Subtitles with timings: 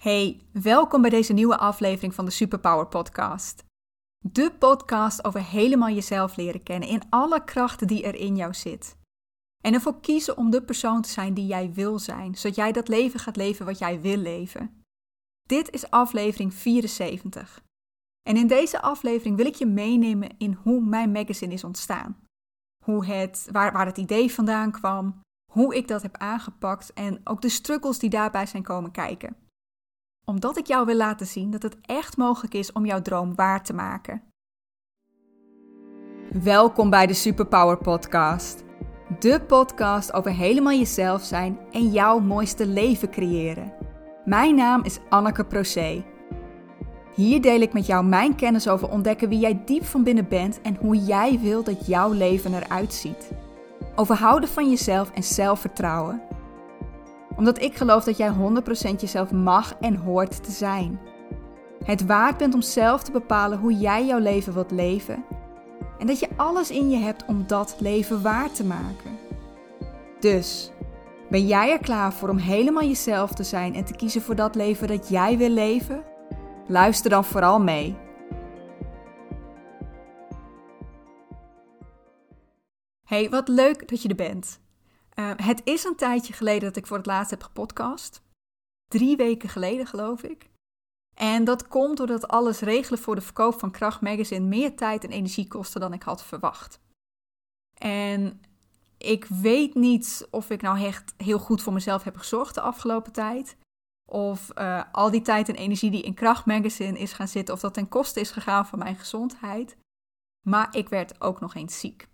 [0.00, 3.64] Hey, welkom bij deze nieuwe aflevering van de Superpower Podcast.
[4.26, 8.96] De podcast over helemaal jezelf leren kennen in alle krachten die er in jou zit.
[9.64, 12.88] En ervoor kiezen om de persoon te zijn die jij wil zijn, zodat jij dat
[12.88, 14.82] leven gaat leven wat jij wil leven.
[15.48, 17.62] Dit is aflevering 74.
[18.28, 22.16] En in deze aflevering wil ik je meenemen in hoe mijn magazine is ontstaan.
[22.84, 25.20] Hoe het, waar, waar het idee vandaan kwam,
[25.52, 29.48] hoe ik dat heb aangepakt en ook de struggles die daarbij zijn komen kijken
[30.30, 33.62] omdat ik jou wil laten zien dat het echt mogelijk is om jouw droom waar
[33.64, 34.22] te maken.
[36.42, 38.64] Welkom bij de Superpower Podcast.
[39.18, 43.72] De podcast over helemaal jezelf zijn en jouw mooiste leven creëren.
[44.24, 46.04] Mijn naam is Anneke Procé.
[47.14, 50.60] Hier deel ik met jou mijn kennis over ontdekken wie jij diep van binnen bent
[50.60, 53.30] en hoe jij wil dat jouw leven eruit ziet.
[53.96, 56.22] Over houden van jezelf en zelfvertrouwen
[57.40, 61.00] omdat ik geloof dat jij 100% jezelf mag en hoort te zijn.
[61.84, 65.24] Het waard bent om zelf te bepalen hoe jij jouw leven wilt leven.
[65.98, 69.18] En dat je alles in je hebt om dat leven waar te maken.
[70.18, 70.70] Dus,
[71.30, 74.54] ben jij er klaar voor om helemaal jezelf te zijn en te kiezen voor dat
[74.54, 76.02] leven dat jij wil leven?
[76.66, 77.96] Luister dan vooral mee.
[83.04, 84.60] Hey, wat leuk dat je er bent.
[85.20, 88.22] Uh, het is een tijdje geleden dat ik voor het laatst heb gepodcast.
[88.88, 90.50] Drie weken geleden, geloof ik.
[91.14, 95.10] En dat komt doordat alles regelen voor de verkoop van Kracht Magazine meer tijd en
[95.10, 96.80] energie kostte dan ik had verwacht.
[97.74, 98.40] En
[98.98, 103.12] ik weet niet of ik nou echt heel goed voor mezelf heb gezorgd de afgelopen
[103.12, 103.56] tijd.
[104.10, 107.60] Of uh, al die tijd en energie die in Kracht Magazine is gaan zitten, of
[107.60, 109.76] dat ten koste is gegaan van mijn gezondheid.
[110.48, 112.09] Maar ik werd ook nog eens ziek.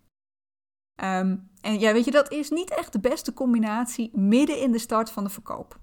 [1.03, 4.79] Um, en ja, weet je, dat is niet echt de beste combinatie midden in de
[4.79, 5.79] start van de verkoop.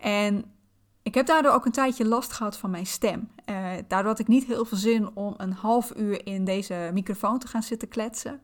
[0.00, 0.56] En
[1.02, 3.30] ik heb daardoor ook een tijdje last gehad van mijn stem.
[3.50, 7.38] Uh, daardoor had ik niet heel veel zin om een half uur in deze microfoon
[7.38, 8.42] te gaan zitten kletsen.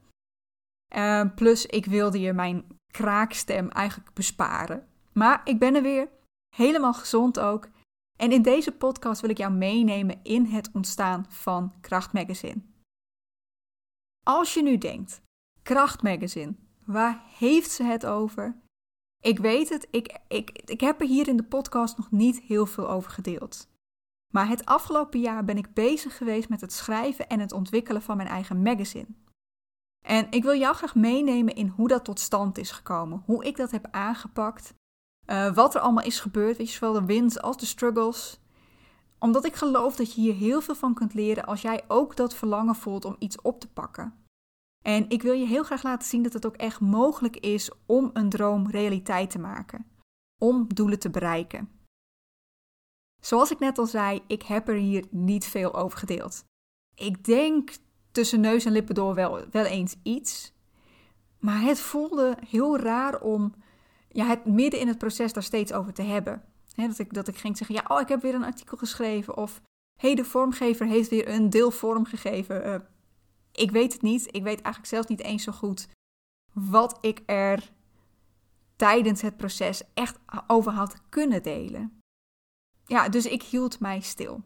[0.97, 4.89] Uh, plus, ik wilde je mijn kraakstem eigenlijk besparen.
[5.13, 6.09] Maar ik ben er weer,
[6.57, 7.69] helemaal gezond ook.
[8.19, 12.63] En in deze podcast wil ik jou meenemen in het ontstaan van Kracht Magazine.
[14.27, 15.23] Als je nu denkt,
[15.63, 16.55] Krachtmagazine.
[16.85, 18.61] Waar heeft ze het over?
[19.21, 22.67] Ik weet het, ik, ik, ik heb er hier in de podcast nog niet heel
[22.67, 23.69] veel over gedeeld.
[24.33, 28.17] Maar het afgelopen jaar ben ik bezig geweest met het schrijven en het ontwikkelen van
[28.17, 29.07] mijn eigen magazine.
[30.07, 33.57] En ik wil jou graag meenemen in hoe dat tot stand is gekomen, hoe ik
[33.57, 34.75] dat heb aangepakt,
[35.27, 38.41] uh, wat er allemaal is gebeurd, weet je, zowel de wins als de struggles.
[39.19, 42.35] Omdat ik geloof dat je hier heel veel van kunt leren als jij ook dat
[42.35, 44.22] verlangen voelt om iets op te pakken.
[44.83, 48.11] En ik wil je heel graag laten zien dat het ook echt mogelijk is om
[48.13, 49.87] een droom realiteit te maken.
[50.39, 51.69] Om doelen te bereiken.
[53.21, 56.45] Zoals ik net al zei, ik heb er hier niet veel over gedeeld.
[56.95, 57.71] Ik denk
[58.13, 60.53] tussen neus en lippen door wel, wel eens iets.
[61.39, 63.55] Maar het voelde heel raar om
[64.09, 66.43] ja, het midden in het proces daar steeds over te hebben.
[66.75, 69.37] dat, ik, dat ik ging zeggen, ja, oh, ik heb weer een artikel geschreven.
[69.37, 69.61] Of,
[69.99, 72.67] hé, hey, de vormgever heeft weer een deel vorm gegeven.
[72.67, 72.75] Uh,
[73.53, 74.27] ik weet het niet.
[74.27, 75.89] Ik weet eigenlijk zelf niet eens zo goed
[76.53, 77.73] wat ik er
[78.77, 81.99] tijdens het proces echt over had kunnen delen.
[82.87, 84.43] Ja, dus ik hield mij stil.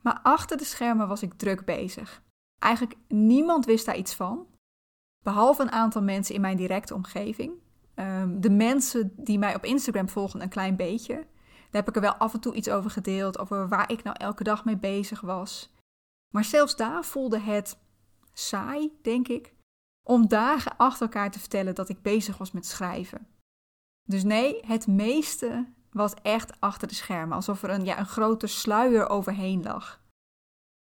[0.00, 2.22] Maar achter de schermen was ik druk bezig.
[2.58, 4.46] Eigenlijk niemand wist daar iets van,
[5.24, 7.52] behalve een aantal mensen in mijn directe omgeving.
[7.94, 11.14] Ehm, de mensen die mij op Instagram volgen een klein beetje.
[11.14, 14.16] Daar heb ik er wel af en toe iets over gedeeld, over waar ik nou
[14.18, 15.74] elke dag mee bezig was.
[16.34, 17.78] Maar zelfs daar voelde het
[18.32, 19.54] saai, denk ik,
[20.06, 23.26] om dagen achter elkaar te vertellen dat ik bezig was met schrijven.
[24.08, 28.46] Dus nee, het meeste was echt achter de schermen, alsof er een, ja, een grote
[28.46, 30.00] sluier overheen lag.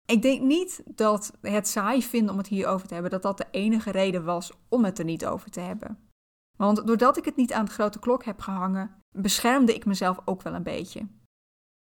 [0.05, 3.47] Ik denk niet dat het saai vinden om het hierover te hebben, dat dat de
[3.51, 6.09] enige reden was om het er niet over te hebben.
[6.57, 10.41] Want doordat ik het niet aan de grote klok heb gehangen, beschermde ik mezelf ook
[10.41, 11.07] wel een beetje.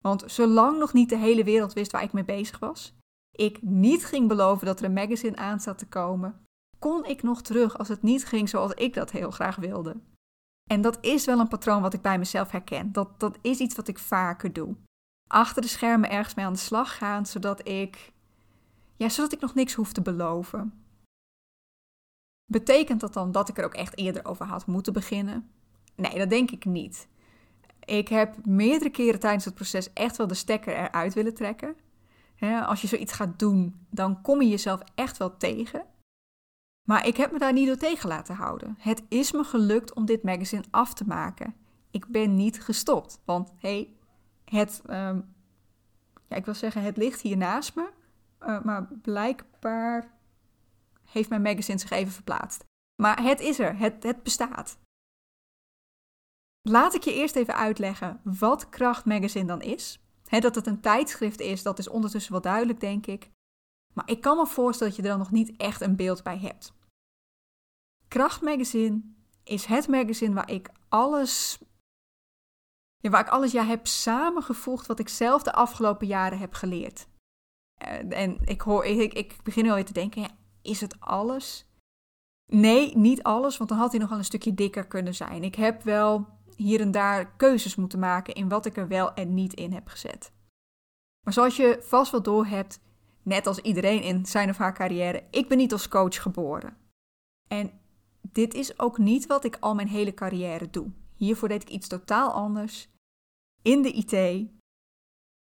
[0.05, 2.95] Want zolang nog niet de hele wereld wist waar ik mee bezig was,
[3.35, 6.47] ik niet ging beloven dat er een magazine aan zat te komen,
[6.79, 9.97] kon ik nog terug als het niet ging zoals ik dat heel graag wilde.
[10.71, 12.93] En dat is wel een patroon wat ik bij mezelf herken.
[12.93, 14.77] Dat, dat is iets wat ik vaker doe.
[15.31, 18.13] Achter de schermen ergens mee aan de slag gaan, zodat ik,
[18.97, 20.85] ja, zodat ik nog niks hoef te beloven.
[22.53, 25.51] Betekent dat dan dat ik er ook echt eerder over had moeten beginnen?
[25.95, 27.09] Nee, dat denk ik niet.
[27.85, 31.77] Ik heb meerdere keren tijdens het proces echt wel de stekker eruit willen trekken
[32.41, 35.87] als je zoiets gaat doen, dan kom je jezelf echt wel tegen.
[36.89, 38.77] Maar ik heb me daar niet door tegen laten houden.
[38.79, 41.55] Het is me gelukt om dit magazine af te maken.
[41.91, 43.97] Ik ben niet gestopt, want hey,
[44.45, 45.21] het, ehm,
[46.29, 47.91] ja, ik wil zeggen, het ligt hier naast me.
[48.41, 50.13] Uh, maar blijkbaar
[51.11, 52.65] heeft mijn magazine zich even verplaatst.
[53.03, 54.79] Maar het is er, het, het bestaat.
[56.69, 60.04] Laat ik je eerst even uitleggen wat Kracht Magazine dan is.
[60.29, 63.31] Dat het een tijdschrift is, dat is ondertussen wel duidelijk, denk ik.
[63.93, 66.39] Maar ik kan me voorstellen dat je er dan nog niet echt een beeld bij
[66.39, 66.73] hebt.
[68.09, 69.03] Kracht Magazine
[69.45, 71.59] is het magazine waar ik alles,
[72.97, 77.07] ja, waar ik alles ja, heb samengevoegd wat ik zelf de afgelopen jaren heb geleerd.
[77.75, 80.31] Eh, en ik, hoor, ik, ik begin te denken,
[80.63, 81.67] is het alles?
[82.47, 85.45] Nee, niet alles, want dan had hij nog wel een stukje dikker kunnen zijn.
[85.45, 89.35] Ik heb wel hier en daar keuzes moeten maken in wat ik er wel en
[89.35, 90.33] niet in heb gezet.
[91.25, 92.81] Maar zoals je vast wel door hebt,
[93.23, 96.77] net als iedereen in zijn of haar carrière, ik ben niet als coach geboren.
[97.49, 97.81] En
[98.21, 100.93] dit is ook niet wat ik al mijn hele carrière doe.
[101.15, 102.89] Hiervoor deed ik iets totaal anders.
[103.63, 104.13] In de IT.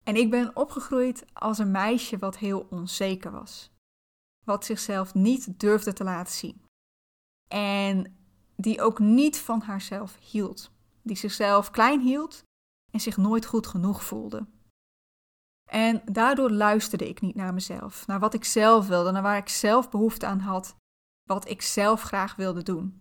[0.03, 3.71] En ik ben opgegroeid als een meisje wat heel onzeker was.
[4.45, 6.61] Wat zichzelf niet durfde te laten zien.
[7.47, 8.17] En
[8.55, 10.71] die ook niet van haarzelf hield.
[11.07, 12.43] Die zichzelf klein hield
[12.91, 14.47] en zich nooit goed genoeg voelde.
[15.69, 19.49] En daardoor luisterde ik niet naar mezelf, naar wat ik zelf wilde, naar waar ik
[19.49, 20.75] zelf behoefte aan had,
[21.23, 22.99] wat ik zelf graag wilde doen.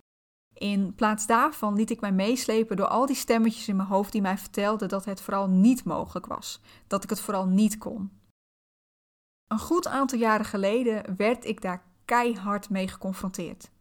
[0.53, 4.21] In plaats daarvan liet ik mij meeslepen door al die stemmetjes in mijn hoofd die
[4.21, 8.21] mij vertelden dat het vooral niet mogelijk was, dat ik het vooral niet kon.
[9.47, 13.71] Een goed aantal jaren geleden werd ik daar keihard mee geconfronteerd.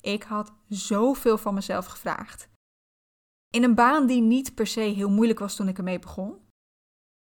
[0.00, 2.48] Ik had zoveel van mezelf gevraagd.
[3.56, 6.34] In een baan die niet per se heel moeilijk was toen ik ermee begon.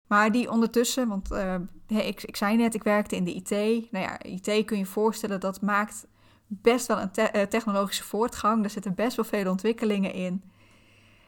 [0.09, 1.55] Maar die ondertussen, want uh,
[1.87, 3.51] ik, ik zei net, ik werkte in de IT.
[3.91, 6.07] Nou ja, IT kun je voorstellen, dat maakt
[6.47, 8.65] best wel een eh, technologische voortgang.
[8.65, 10.43] Er zitten best wel veel ontwikkelingen in.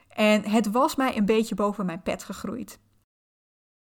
[0.09, 2.81] En het was mij een beetje boven mijn pet gegroeid.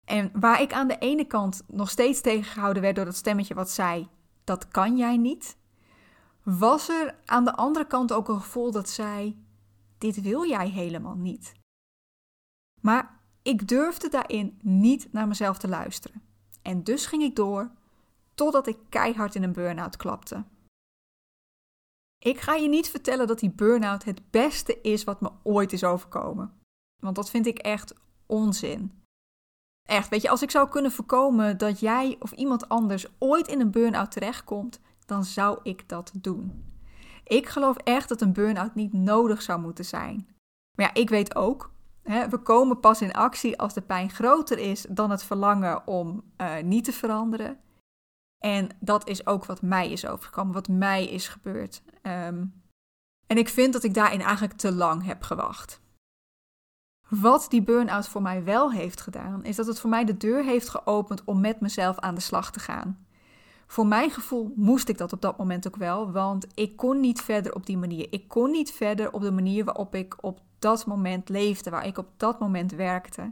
[0.06, 3.70] En waar ik aan de ene kant nog steeds tegengehouden werd door dat stemmetje wat
[3.70, 4.08] zei:
[4.44, 5.58] dat kan jij niet,
[6.44, 9.43] was er aan de andere kant ook een gevoel dat zei:
[10.04, 11.54] dit wil jij helemaal niet.
[12.82, 16.22] Maar ik durfde daarin niet naar mezelf te luisteren.
[16.62, 17.72] En dus ging ik door
[18.34, 20.44] totdat ik keihard in een burn-out klapte.
[22.18, 25.84] Ik ga je niet vertellen dat die burn-out het beste is wat me ooit is
[25.84, 26.62] overkomen.
[27.02, 27.94] Want dat vind ik echt
[28.26, 29.02] onzin.
[29.90, 33.60] Echt, weet je, als ik zou kunnen voorkomen dat jij of iemand anders ooit in
[33.60, 36.73] een burn-out terechtkomt, dan zou ik dat doen.
[37.24, 40.28] Ik geloof echt dat een burn-out niet nodig zou moeten zijn.
[40.76, 41.74] Maar ja, ik weet ook,
[42.04, 46.24] hè, we komen pas in actie als de pijn groter is dan het verlangen om
[46.38, 47.60] uh, niet te veranderen.
[48.38, 51.84] En dat is ook wat mij is overgekomen, wat mij is gebeurd.
[52.02, 52.64] Um,
[53.28, 55.82] en ik vind dat ik daarin eigenlijk te lang heb gewacht.
[57.10, 60.44] Wat die burn-out voor mij wel heeft gedaan, is dat het voor mij de deur
[60.44, 63.06] heeft geopend om met mezelf aan de slag te gaan.
[63.68, 67.22] Voor mijn gevoel moest ik dat op dat moment ook wel, want ik kon niet
[67.22, 68.08] verder op die manier.
[68.10, 71.98] Ik kon niet verder op de manier waarop ik op dat moment leefde, waar ik
[71.98, 73.32] op dat moment werkte.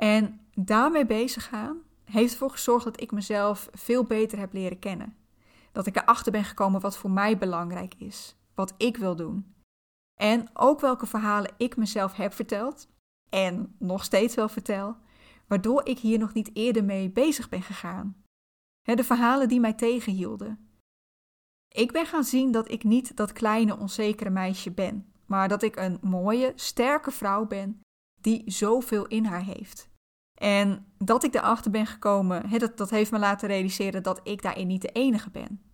[0.00, 5.16] En daarmee bezig gaan heeft ervoor gezorgd dat ik mezelf veel beter heb leren kennen.
[5.72, 9.54] Dat ik erachter ben gekomen wat voor mij belangrijk is, wat ik wil doen.
[10.20, 12.88] En ook welke verhalen ik mezelf heb verteld
[13.30, 14.96] en nog steeds wel vertel,
[15.46, 18.23] waardoor ik hier nog niet eerder mee bezig ben gegaan
[18.84, 20.68] de verhalen die mij tegenhielden.
[21.68, 25.76] Ik ben gaan zien dat ik niet dat kleine onzekere meisje ben, maar dat ik
[25.76, 27.80] een mooie, sterke vrouw ben
[28.20, 29.88] die zoveel in haar heeft.
[30.40, 34.66] En dat ik erachter ben gekomen, dat, dat heeft me laten realiseren dat ik daarin
[34.66, 35.72] niet de enige ben.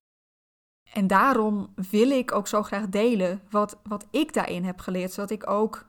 [0.93, 5.31] En daarom wil ik ook zo graag delen wat, wat ik daarin heb geleerd, zodat
[5.31, 5.87] ik ook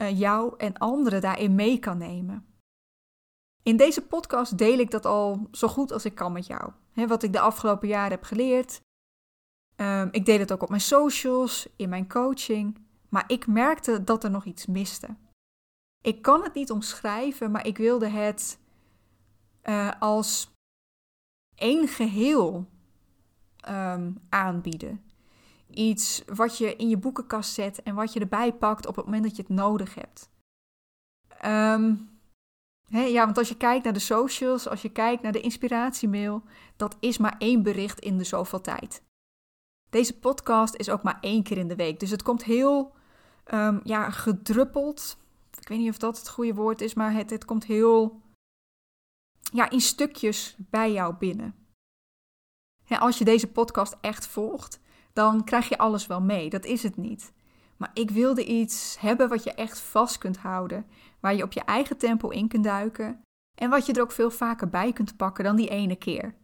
[0.00, 2.49] uh, jou en anderen daarin mee kan nemen.
[3.62, 6.72] In deze podcast deel ik dat al zo goed als ik kan met jou.
[6.94, 8.80] wat ik de afgelopen jaren heb geleerd.
[9.76, 12.78] Ehm, ik deel het ook op mijn socials, in mijn coaching.
[13.08, 15.16] Maar ik merkte dat er nog iets miste.
[16.02, 18.58] Ik kan het niet omschrijven, maar ik wilde het
[19.64, 20.52] uh, als
[21.54, 22.68] één geheel
[23.68, 25.04] um, aanbieden.
[25.70, 29.24] Iets wat je in je boekenkast zet en wat je erbij pakt op het moment
[29.24, 30.30] dat je het nodig hebt.
[31.44, 32.19] Um,
[32.90, 36.42] ja, want als je kijkt naar de socials, als je kijkt naar de inspiratiemail,
[36.76, 39.02] dat is maar één bericht in de zoveel tijd.
[39.90, 42.00] Deze podcast is ook maar één keer in de week.
[42.00, 42.92] Dus het komt heel
[43.54, 45.18] um, ja, gedruppeld.
[45.60, 48.20] Ik weet niet of dat het goede woord is, maar het, het komt heel
[49.52, 51.54] ja, in stukjes bij jou binnen.
[52.98, 54.80] Als je deze podcast echt volgt,
[55.12, 56.50] dan krijg je alles wel mee.
[56.50, 57.32] Dat is het niet.
[57.76, 60.86] Maar ik wilde iets hebben wat je echt vast kunt houden.
[61.20, 63.22] Waar je op je eigen tempo in kunt duiken
[63.54, 66.34] en wat je er ook veel vaker bij kunt pakken dan die ene keer.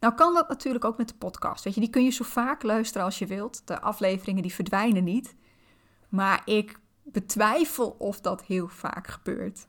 [0.00, 1.64] Nou kan dat natuurlijk ook met de podcast.
[1.64, 3.66] Weet je, die kun je zo vaak luisteren als je wilt.
[3.66, 5.34] De afleveringen die verdwijnen niet.
[6.08, 9.68] Maar ik betwijfel of dat heel vaak gebeurt.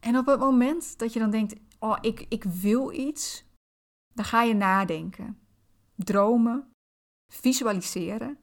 [0.00, 3.44] En op het moment dat je dan denkt, oh, ik, ik wil iets,
[4.14, 5.38] dan ga je nadenken,
[5.94, 6.70] dromen,
[7.32, 8.38] visualiseren.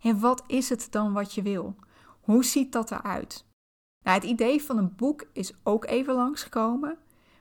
[0.00, 1.76] En wat is het dan wat je wil?
[2.20, 3.46] Hoe ziet dat eruit?
[4.02, 6.98] Nou, het idee van een boek is ook even langsgekomen.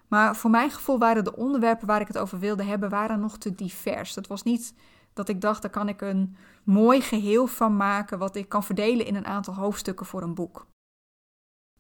[0.08, 3.38] Maar voor mijn gevoel waren de onderwerpen waar ik het over wilde hebben, waren nog
[3.38, 4.16] te divers.
[4.16, 4.74] Het was niet
[5.14, 9.06] dat ik dacht, daar kan ik een mooi geheel van maken, wat ik kan verdelen
[9.06, 10.68] in een aantal hoofdstukken voor een boek.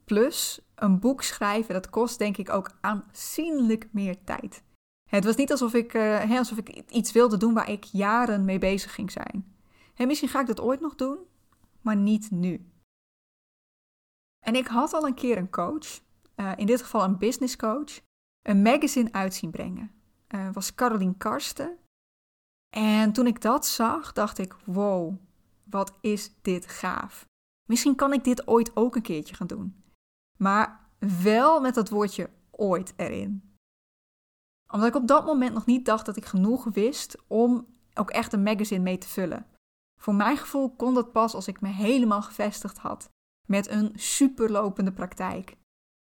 [0.05, 4.63] Plus, een boek schrijven, dat kost denk ik ook aanzienlijk meer tijd.
[5.09, 8.59] Het was niet alsof ik, uh, alsof ik iets wilde doen waar ik jaren mee
[8.59, 9.55] bezig ging zijn.
[9.97, 11.17] Misschien ga ik dat ooit nog doen,
[11.81, 12.70] maar niet nu.
[14.45, 16.01] En ik had al een keer een coach,
[16.35, 18.01] uh, in dit geval een business coach,
[18.41, 19.91] een magazine uit zien brengen.
[20.29, 21.77] Uh, was Caroline Karsten.
[22.75, 25.15] En toen ik dat zag, dacht ik: wow,
[25.63, 27.25] wat is dit gaaf.
[27.69, 29.83] Misschien kan ik dit ooit ook een keertje gaan doen.
[30.37, 30.89] Maar
[31.21, 33.55] wel met dat woordje ooit erin.
[34.71, 38.33] Omdat ik op dat moment nog niet dacht dat ik genoeg wist om ook echt
[38.33, 39.45] een magazine mee te vullen.
[40.01, 43.09] Voor mijn gevoel kon dat pas als ik me helemaal gevestigd had
[43.51, 45.57] met een superlopende praktijk.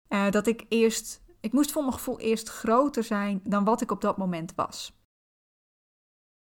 [0.08, 3.90] Uh, dat ik eerst, ik moest voor mijn gevoel eerst groter zijn dan wat ik
[3.90, 4.98] op dat moment was.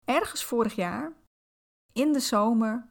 [0.04, 1.12] Ergens vorig jaar,
[1.92, 2.88] in de zomer,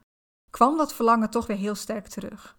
[0.52, 2.58] kwam dat verlangen toch weer heel sterk terug.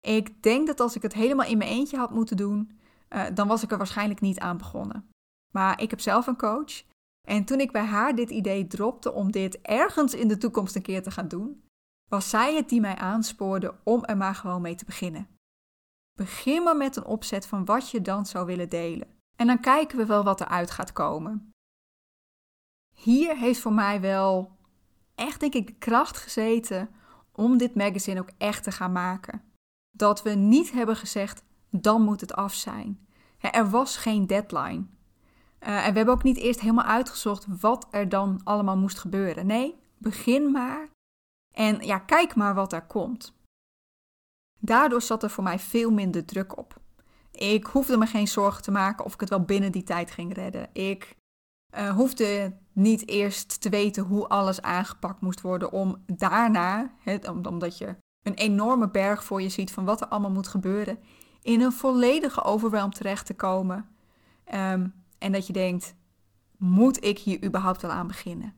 [0.00, 2.78] Ik denk dat als ik het helemaal in mijn eentje had moeten doen,
[3.08, 5.08] uh, dan was ik er waarschijnlijk niet aan begonnen.
[5.54, 6.84] Maar ik heb zelf een coach.
[7.28, 10.82] En toen ik bij haar dit idee dropte om dit ergens in de toekomst een
[10.82, 11.65] keer te gaan doen,
[12.08, 15.28] was zij het die mij aanspoorde om er maar gewoon mee te beginnen.
[16.18, 19.08] Begin maar met een opzet van wat je dan zou willen delen.
[19.36, 21.50] En dan kijken we wel wat eruit gaat komen.
[22.94, 24.56] Hier heeft voor mij wel
[25.14, 26.90] echt, denk ik, de kracht gezeten
[27.32, 29.42] om dit magazine ook echt te gaan maken.
[29.90, 33.06] Dat we niet hebben gezegd, dan moet het af zijn.
[33.38, 34.84] Er was geen deadline.
[35.60, 39.46] Uh, en we hebben ook niet eerst helemaal uitgezocht wat er dan allemaal moest gebeuren.
[39.46, 40.88] Nee, begin maar
[41.56, 43.34] en ja, kijk maar wat er komt.
[44.58, 46.80] Daardoor zat er voor mij veel minder druk op.
[47.30, 50.34] Ik hoefde me geen zorgen te maken of ik het wel binnen die tijd ging
[50.34, 50.68] redden.
[50.72, 51.16] Ik
[51.76, 56.90] uh, hoefde niet eerst te weten hoe alles aangepakt moest worden om daarna,
[57.42, 60.98] omdat je een enorme berg voor je ziet van wat er allemaal moet gebeuren,
[61.42, 63.88] in een volledige overwhelm terecht te komen.
[64.54, 65.94] Um, en dat je denkt,
[66.56, 68.54] moet ik hier überhaupt al aan beginnen?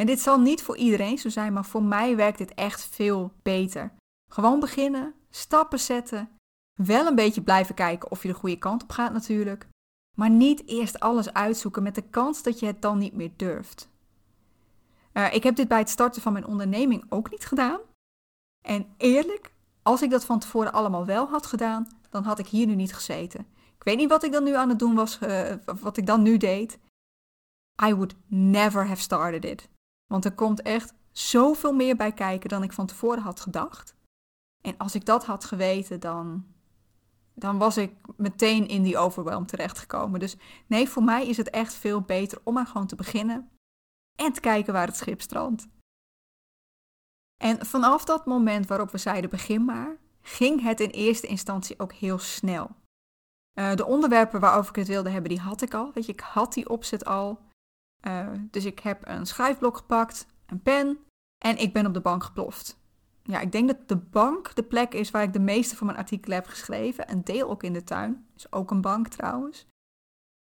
[0.00, 3.32] En dit zal niet voor iedereen zo zijn, maar voor mij werkt dit echt veel
[3.42, 3.92] beter.
[4.32, 6.30] Gewoon beginnen, stappen zetten,
[6.74, 9.68] wel een beetje blijven kijken of je de goede kant op gaat natuurlijk,
[10.16, 13.88] maar niet eerst alles uitzoeken met de kans dat je het dan niet meer durft.
[15.12, 17.80] Uh, ik heb dit bij het starten van mijn onderneming ook niet gedaan.
[18.66, 19.52] En eerlijk,
[19.82, 22.94] als ik dat van tevoren allemaal wel had gedaan, dan had ik hier nu niet
[22.94, 23.40] gezeten.
[23.76, 26.22] Ik weet niet wat ik dan nu aan het doen was, uh, wat ik dan
[26.22, 26.78] nu deed.
[27.84, 29.68] I would never have started it.
[30.10, 33.94] Want er komt echt zoveel meer bij kijken dan ik van tevoren had gedacht.
[34.60, 36.46] En als ik dat had geweten, dan,
[37.34, 40.20] dan was ik meteen in die overwhelm terechtgekomen.
[40.20, 40.36] Dus
[40.66, 43.50] nee, voor mij is het echt veel beter om maar gewoon te beginnen
[44.16, 45.68] en te kijken waar het schip strandt.
[47.42, 51.92] En vanaf dat moment waarop we zeiden begin maar, ging het in eerste instantie ook
[51.92, 52.70] heel snel.
[53.54, 55.92] Uh, de onderwerpen waarover ik het wilde hebben, die had ik al.
[55.94, 57.49] Weet je, ik had die opzet al.
[58.02, 60.98] Uh, dus ik heb een schrijfblok gepakt, een pen
[61.44, 62.78] en ik ben op de bank geploft.
[63.22, 65.98] Ja, ik denk dat de bank de plek is waar ik de meeste van mijn
[65.98, 67.10] artikelen heb geschreven.
[67.10, 68.26] Een deel ook in de tuin.
[68.36, 69.66] Is ook een bank trouwens.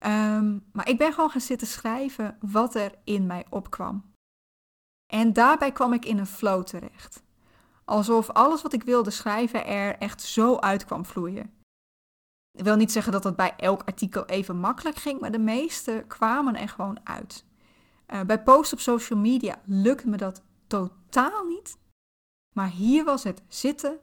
[0.05, 4.13] Um, maar ik ben gewoon gaan zitten schrijven wat er in mij opkwam.
[5.11, 7.23] En daarbij kwam ik in een flow terecht.
[7.85, 11.53] Alsof alles wat ik wilde schrijven er echt zo uit kwam vloeien.
[12.51, 16.03] Ik wil niet zeggen dat dat bij elk artikel even makkelijk ging, maar de meeste
[16.07, 17.45] kwamen er gewoon uit.
[18.07, 21.77] Uh, bij posts op social media lukt me dat totaal niet.
[22.55, 23.99] Maar hier was het zitten,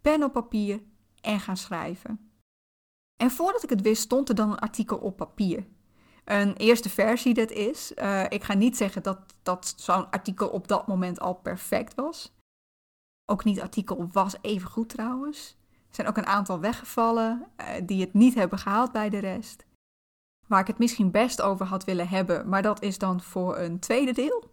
[0.00, 0.82] pen op papier
[1.20, 2.30] en gaan schrijven.
[3.16, 5.66] En voordat ik het wist, stond er dan een artikel op papier.
[6.24, 7.92] Een eerste versie dat is.
[7.96, 12.34] Uh, ik ga niet zeggen dat, dat zo'n artikel op dat moment al perfect was.
[13.30, 15.56] Ook niet artikel was even goed trouwens.
[15.90, 19.66] Er zijn ook een aantal weggevallen uh, die het niet hebben gehaald bij de rest.
[20.46, 23.78] Waar ik het misschien best over had willen hebben, maar dat is dan voor een
[23.78, 24.50] tweede deel.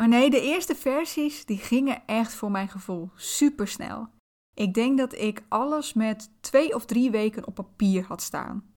[0.00, 4.08] Maar nee, de eerste versies die gingen echt voor mijn gevoel super snel.
[4.54, 8.74] Ik denk dat ik alles met twee of drie weken op papier had staan.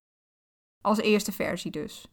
[0.84, 2.08] Als eerste versie dus.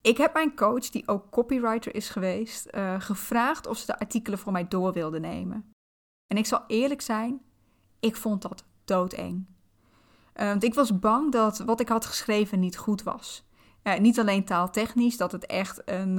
[0.00, 4.38] Ik heb mijn coach, die ook copywriter is geweest, uh, gevraagd of ze de artikelen
[4.38, 5.73] voor mij door wilde nemen.
[6.26, 7.40] En ik zal eerlijk zijn,
[8.00, 9.46] ik vond dat doodeng.
[10.36, 13.44] Uh, want ik was bang dat wat ik had geschreven niet goed was.
[13.98, 16.14] Niet alleen taaltechnisch, dat het echt een.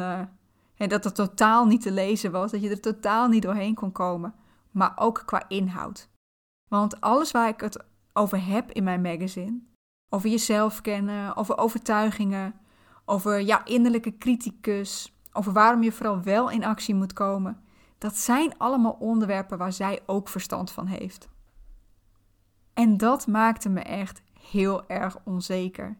[0.78, 4.34] dat het totaal niet te lezen was, dat je er totaal niet doorheen kon komen.
[4.72, 6.10] Maar ook qua inhoud.
[6.70, 7.84] Want alles waar ik het
[8.14, 9.60] over heb in mijn magazine,
[10.10, 12.54] over jezelf kennen, over overtuigingen,
[13.06, 17.64] over jouw innerlijke criticus, over waarom je vooral wel in actie moet komen,
[17.98, 21.28] dat zijn allemaal onderwerpen waar zij ook verstand van heeft.
[22.74, 25.98] En dat maakte me echt heel erg onzeker.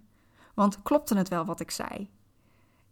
[0.54, 2.10] Want klopte het wel wat ik zei?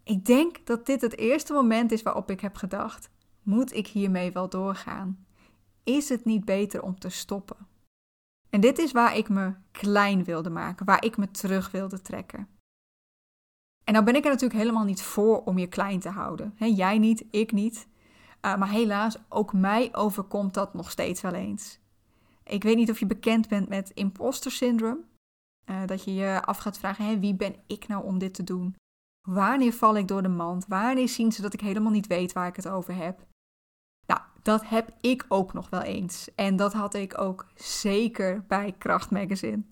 [0.04, 3.10] Ik denk dat dit het eerste moment is waarop ik heb gedacht:
[3.42, 5.26] moet ik hiermee wel doorgaan?
[5.84, 7.58] Is het niet beter om te stoppen?
[8.50, 12.48] En dit is waar ik me klein wilde maken, waar ik me terug wilde trekken.
[13.84, 16.54] En nou ben ik er natuurlijk helemaal niet voor om je klein te houden.
[16.58, 17.88] jij niet, ik niet.
[18.46, 21.80] Uh, maar helaas, ook mij overkomt dat nog steeds wel eens.
[22.44, 25.02] Ik weet niet of je bekend bent met imposter syndrome.
[25.66, 28.76] Uh, dat je je af gaat vragen, wie ben ik nou om dit te doen?
[29.28, 30.66] Wanneer val ik door de mand?
[30.68, 33.26] Wanneer zien ze dat ik helemaal niet weet waar ik het over heb?
[34.06, 36.36] Nou, dat heb ik ook nog wel eens.
[36.36, 39.64] En dat had ik ook zeker bij Kracht Magazine.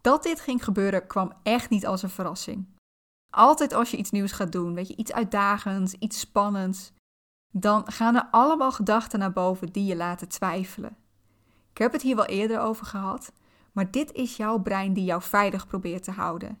[0.00, 2.66] Dat dit ging gebeuren kwam echt niet als een verrassing.
[3.30, 6.92] Altijd als je iets nieuws gaat doen, weet je, iets uitdagends, iets spannends,
[7.50, 10.96] dan gaan er allemaal gedachten naar boven die je laten twijfelen.
[11.70, 13.32] Ik heb het hier wel eerder over gehad,
[13.72, 16.58] maar dit is jouw brein die jou veilig probeert te houden.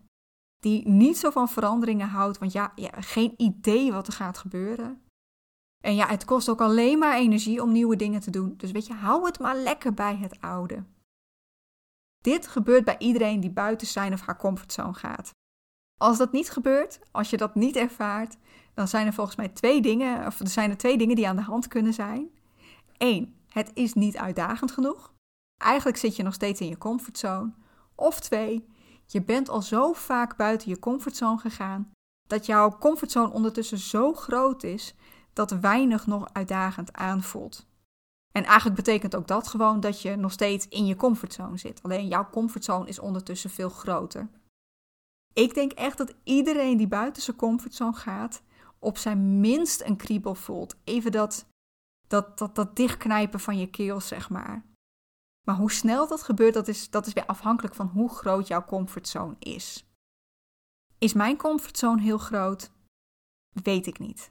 [0.58, 5.02] Die niet zo van veranderingen houdt, want ja, ja geen idee wat er gaat gebeuren.
[5.84, 8.54] En ja, het kost ook alleen maar energie om nieuwe dingen te doen.
[8.56, 10.84] Dus weet je, hou het maar lekker bij het oude.
[12.22, 15.30] Dit gebeurt bij iedereen die buiten zijn of haar comfortzone gaat.
[16.00, 18.36] Als dat niet gebeurt, als je dat niet ervaart,
[18.80, 21.36] dan zijn er volgens mij twee dingen, of er zijn er twee dingen die aan
[21.36, 22.30] de hand kunnen zijn.
[22.98, 25.12] Eén, het is niet uitdagend genoeg.
[25.56, 27.52] Eigenlijk zit je nog steeds in je comfortzone.
[27.94, 28.68] Of twee,
[29.06, 31.90] je bent al zo vaak buiten je comfortzone gegaan
[32.26, 34.94] dat jouw comfortzone ondertussen zo groot is
[35.32, 37.66] dat weinig nog uitdagend aanvoelt.
[38.32, 41.82] En eigenlijk betekent ook dat gewoon dat je nog steeds in je comfortzone zit.
[41.82, 44.28] Alleen jouw comfortzone is ondertussen veel groter.
[45.32, 48.42] Ik denk echt dat iedereen die buiten zijn comfortzone gaat,
[48.84, 50.76] op zijn minst een kriebel voelt.
[50.84, 51.46] Even dat,
[52.06, 54.64] dat, dat, dat dichtknijpen van je keel, zeg maar.
[55.46, 58.64] Maar hoe snel dat gebeurt, dat is, dat is weer afhankelijk van hoe groot jouw
[58.64, 59.84] comfortzone is.
[60.98, 62.70] Is mijn comfortzone heel groot?
[63.62, 64.30] Weet ik niet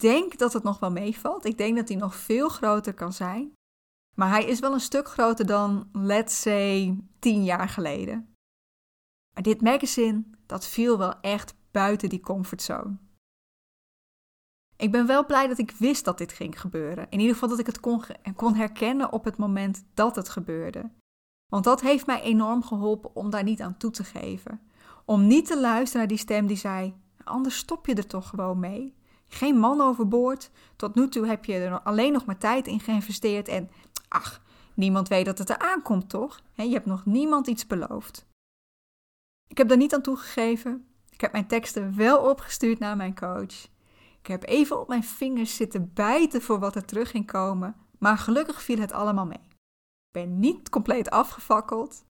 [0.00, 1.44] denk dat het nog wel meevalt.
[1.44, 3.52] Ik denk dat hij nog veel groter kan zijn.
[4.16, 8.34] Maar hij is wel een stuk groter dan, let's say, tien jaar geleden.
[9.34, 12.96] Maar dit magazine, dat viel wel echt buiten die comfortzone.
[14.80, 17.06] Ik ben wel blij dat ik wist dat dit ging gebeuren.
[17.10, 18.02] In ieder geval dat ik het kon,
[18.36, 20.90] kon herkennen op het moment dat het gebeurde.
[21.48, 24.60] Want dat heeft mij enorm geholpen om daar niet aan toe te geven.
[25.04, 28.58] Om niet te luisteren naar die stem die zei: Anders stop je er toch gewoon
[28.60, 28.94] mee.
[29.28, 30.50] Geen man overboord.
[30.76, 33.70] Tot nu toe heb je er alleen nog maar tijd in geïnvesteerd en
[34.08, 34.42] ach,
[34.74, 36.40] niemand weet dat het eraan komt, toch?
[36.54, 38.26] je hebt nog niemand iets beloofd.
[39.48, 40.86] Ik heb daar niet aan toegegeven.
[41.10, 43.68] Ik heb mijn teksten wel opgestuurd naar mijn coach.
[44.20, 48.18] Ik heb even op mijn vingers zitten bijten voor wat er terug ging komen, maar
[48.18, 49.48] gelukkig viel het allemaal mee.
[50.06, 52.04] Ik ben niet compleet afgefakkeld.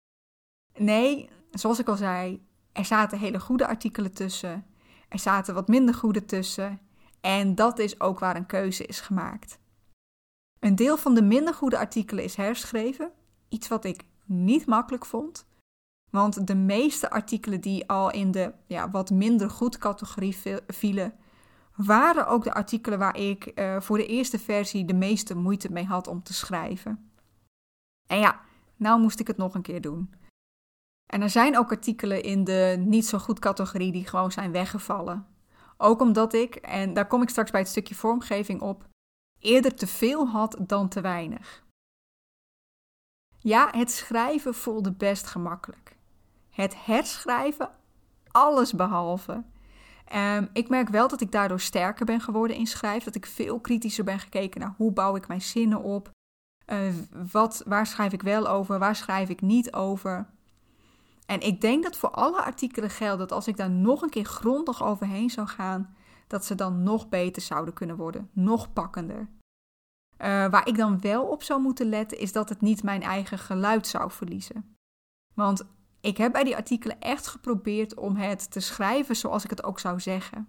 [0.74, 4.66] Nee, zoals ik al zei, er zaten hele goede artikelen tussen.
[5.08, 6.80] Er zaten wat minder goede tussen.
[7.20, 9.58] En dat is ook waar een keuze is gemaakt.
[10.58, 13.12] Een deel van de minder goede artikelen is herschreven,
[13.48, 15.46] iets wat ik niet makkelijk vond.
[16.10, 21.14] Want de meeste artikelen die al in de ja, wat minder goed categorie vielen,
[21.84, 25.84] waren ook de artikelen waar ik uh, voor de eerste versie de meeste moeite mee
[25.84, 27.10] had om te schrijven.
[28.06, 28.40] En ja,
[28.76, 30.14] nou moest ik het nog een keer doen.
[31.12, 35.26] En er zijn ook artikelen in de niet zo goed categorie die gewoon zijn weggevallen.
[35.76, 38.88] Ook omdat ik, en daar kom ik straks bij het stukje vormgeving op,
[39.38, 41.64] eerder te veel had dan te weinig.
[43.38, 45.96] Ja, het schrijven voelde best gemakkelijk.
[46.50, 47.70] Het herschrijven,
[48.30, 49.44] alles behalve.
[50.14, 53.04] Um, ik merk wel dat ik daardoor sterker ben geworden in schrijven.
[53.04, 56.10] Dat ik veel kritischer ben gekeken naar hoe bouw ik mijn zinnen op.
[56.66, 56.78] Uh,
[57.32, 60.26] wat, waar schrijf ik wel over, waar schrijf ik niet over.
[61.26, 64.24] En ik denk dat voor alle artikelen geldt dat als ik daar nog een keer
[64.24, 65.94] grondig overheen zou gaan,
[66.26, 69.28] dat ze dan nog beter zouden kunnen worden, nog pakkender.
[70.16, 73.86] waar ik dan wel op zou moeten letten, is dat het niet mijn eigen geluid
[73.86, 74.76] zou verliezen.
[75.34, 75.64] Want
[76.00, 79.78] ik heb bij die artikelen echt geprobeerd om het te schrijven zoals ik het ook
[79.78, 80.48] zou zeggen.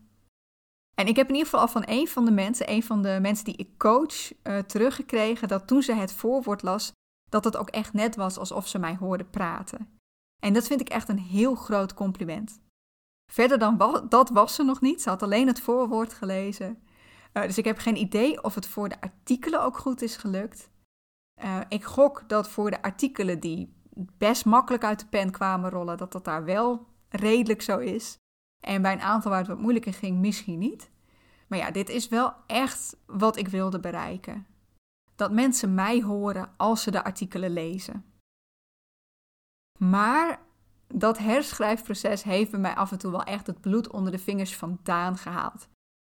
[0.96, 3.18] En ik heb in ieder geval al van een van de mensen, een van de
[3.22, 6.92] mensen die ik coach, uh, teruggekregen dat toen ze het voorwoord las,
[7.30, 10.00] dat het ook echt net was alsof ze mij hoorde praten.
[10.40, 12.60] En dat vind ik echt een heel groot compliment.
[13.32, 15.02] Verder dan dat was ze nog niet.
[15.02, 16.84] Ze had alleen het voorwoord gelezen.
[17.34, 20.70] Uh, dus ik heb geen idee of het voor de artikelen ook goed is gelukt.
[21.44, 23.81] Uh, ik gok dat voor de artikelen die
[24.18, 28.18] best makkelijk uit de pen kwamen rollen, dat dat daar wel redelijk zo is.
[28.66, 30.92] En bij een aantal waar het wat moeilijker ging, misschien niet.
[31.48, 34.48] Maar ja, dit is wel echt wat ik wilde bereiken.
[35.16, 38.06] Dat mensen mij horen als ze de artikelen lezen.
[39.80, 40.40] Maar
[40.88, 44.56] dat herschrijfproces heeft bij mij af en toe wel echt het bloed onder de vingers
[44.56, 45.68] vandaan gehaald.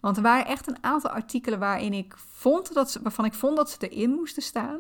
[0.02, 3.58] Want er waren echt een aantal artikelen waarin ik vond dat ze, waarvan ik vond
[3.58, 4.80] dat ze erin moesten staan,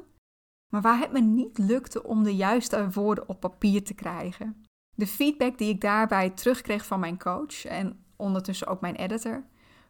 [0.74, 4.66] maar waar het me niet lukte om de juiste woorden op papier te krijgen.
[4.96, 9.44] De feedback die ik daarbij terugkreeg van mijn coach en ondertussen ook mijn editor,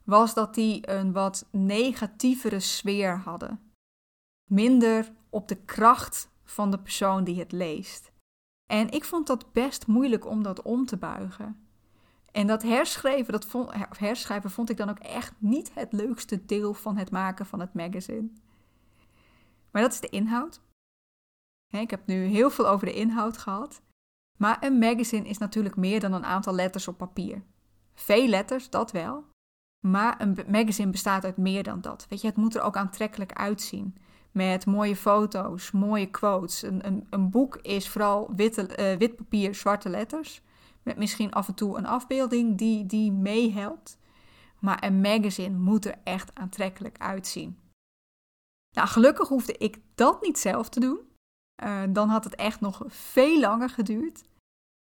[0.03, 3.59] was dat die een wat negatievere sfeer hadden.
[4.49, 8.11] Minder op de kracht van de persoon die het leest.
[8.65, 11.67] En ik vond dat best moeilijk om dat om te buigen.
[12.31, 13.47] En dat herschrijven, dat
[13.97, 17.73] herschrijven vond ik dan ook echt niet het leukste deel van het maken van het
[17.73, 18.29] magazine.
[19.71, 20.61] Maar dat is de inhoud.
[21.81, 23.81] Ik heb nu heel veel over de inhoud gehad.
[24.37, 27.43] Maar een magazine is natuurlijk meer dan een aantal letters op papier.
[27.93, 29.25] Veel letters, dat wel.
[29.87, 32.05] Maar een magazine bestaat uit meer dan dat.
[32.09, 33.95] Weet je, het moet er ook aantrekkelijk uitzien.
[34.31, 36.61] Met mooie foto's, mooie quotes.
[36.61, 40.41] Een, een, een boek is vooral uh, wit papier, zwarte letters.
[40.83, 43.97] Met misschien af en toe een afbeelding die, die meehelpt.
[44.59, 47.57] Maar een magazine moet er echt aantrekkelijk uitzien.
[48.75, 50.99] Nou, gelukkig hoefde ik dat niet zelf te doen.
[51.63, 54.23] Uh, dan had het echt nog veel langer geduurd.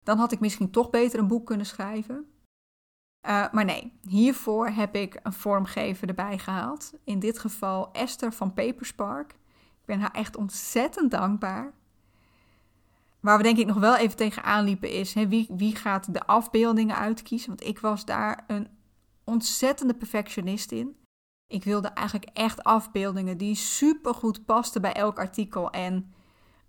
[0.03, 2.32] Dan had ik misschien toch beter een boek kunnen schrijven.
[3.27, 6.93] Uh, maar nee, hiervoor heb ik een vormgever erbij gehaald.
[7.03, 9.32] In dit geval Esther van Paperspark.
[9.79, 11.73] Ik ben haar echt ontzettend dankbaar.
[13.19, 16.25] Waar we denk ik nog wel even tegenaan liepen is, hè, wie, wie gaat de
[16.25, 17.49] afbeeldingen uitkiezen?
[17.49, 18.67] Want ik was daar een
[19.23, 20.97] ontzettende perfectionist in.
[21.47, 25.69] Ik wilde eigenlijk echt afbeeldingen die super goed pasten bij elk artikel.
[25.71, 26.13] En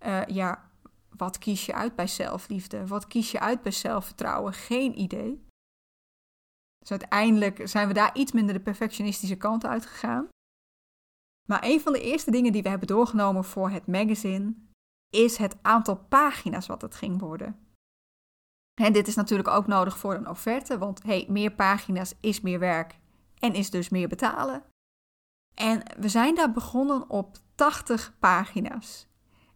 [0.05, 0.69] uh, ja,
[1.09, 2.87] wat kies je uit bij zelfliefde?
[2.87, 4.53] Wat kies je uit bij zelfvertrouwen?
[4.53, 5.45] Geen idee.
[6.79, 10.27] Dus uiteindelijk zijn we daar iets minder de perfectionistische kant uitgegaan.
[11.47, 14.53] Maar een van de eerste dingen die we hebben doorgenomen voor het magazine
[15.09, 17.59] is het aantal pagina's wat het ging worden.
[18.81, 22.59] En dit is natuurlijk ook nodig voor een offerte, want hey, meer pagina's is meer
[22.59, 22.99] werk
[23.39, 24.63] en is dus meer betalen.
[25.53, 29.07] En we zijn daar begonnen op 80 pagina's.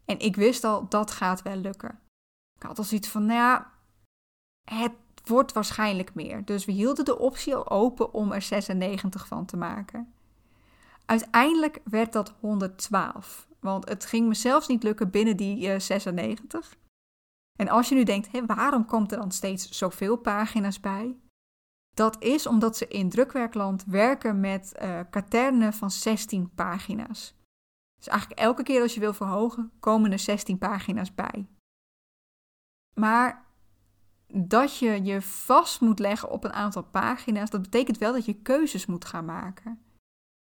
[0.05, 1.99] En ik wist al, dat gaat wel lukken.
[2.55, 3.71] Ik had al zoiets van, nou ja,
[4.63, 4.93] het
[5.25, 6.45] wordt waarschijnlijk meer.
[6.45, 10.13] Dus we hielden de optie al open om er 96 van te maken.
[11.05, 16.75] Uiteindelijk werd dat 112, want het ging me zelfs niet lukken binnen die uh, 96.
[17.59, 21.15] En als je nu denkt, hé, waarom komt er dan steeds zoveel pagina's bij?
[21.93, 27.34] Dat is omdat ze in drukwerkland werken met uh, katernen van 16 pagina's.
[28.05, 31.47] Dus eigenlijk elke keer als je wil verhogen, komen er 16 pagina's bij.
[32.93, 33.45] Maar
[34.27, 38.41] dat je je vast moet leggen op een aantal pagina's, dat betekent wel dat je
[38.41, 39.79] keuzes moet gaan maken.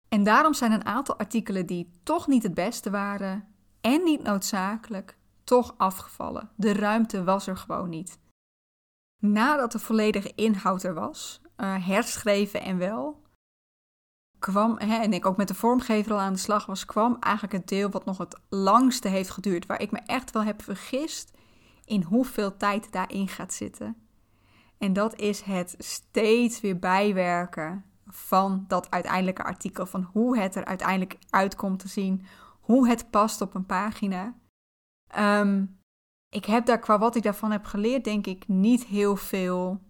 [0.10, 3.48] En daarom zijn een aantal artikelen die toch niet het beste waren
[3.82, 6.50] en niet noodzakelijk, toch afgevallen.
[6.56, 8.20] De ruimte was er gewoon niet.
[9.22, 13.25] Nadat de volledige inhoud er was, uh, herschreven en wel,
[14.52, 17.54] kwam, hè, en ik ook met de vormgever al aan de slag was, kwam eigenlijk
[17.54, 19.66] het deel wat nog het langste heeft geduurd.
[19.66, 21.32] Waar ik me echt wel heb vergist
[21.86, 23.96] in hoeveel tijd daarin gaat zitten.
[24.78, 29.86] En dat is het steeds weer bijwerken van dat uiteindelijke artikel.
[29.86, 32.26] Van hoe het er uiteindelijk uitkomt te zien.
[32.60, 34.34] Hoe het past op een pagina.
[35.18, 35.80] Um,
[36.30, 39.82] ik heb daar qua wat ik daarvan heb geleerd, denk ik, niet heel veel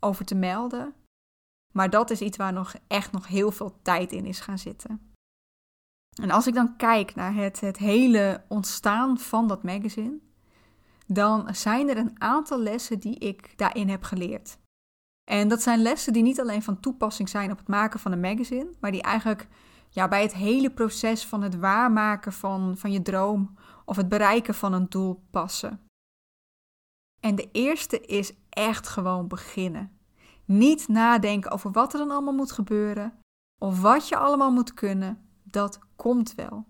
[0.00, 0.94] over te melden.
[1.76, 5.12] Maar dat is iets waar nog echt nog heel veel tijd in is gaan zitten.
[6.22, 10.18] En als ik dan kijk naar het, het hele ontstaan van dat magazine,
[11.06, 14.58] dan zijn er een aantal lessen die ik daarin heb geleerd.
[15.30, 18.20] En dat zijn lessen die niet alleen van toepassing zijn op het maken van een
[18.20, 19.48] magazine, maar die eigenlijk
[19.88, 24.54] ja, bij het hele proces van het waarmaken van, van je droom of het bereiken
[24.54, 25.80] van een doel passen.
[27.20, 29.93] En de eerste is echt gewoon beginnen.
[30.44, 33.18] Niet nadenken over wat er dan allemaal moet gebeuren
[33.60, 35.28] of wat je allemaal moet kunnen.
[35.42, 36.66] Dat komt wel.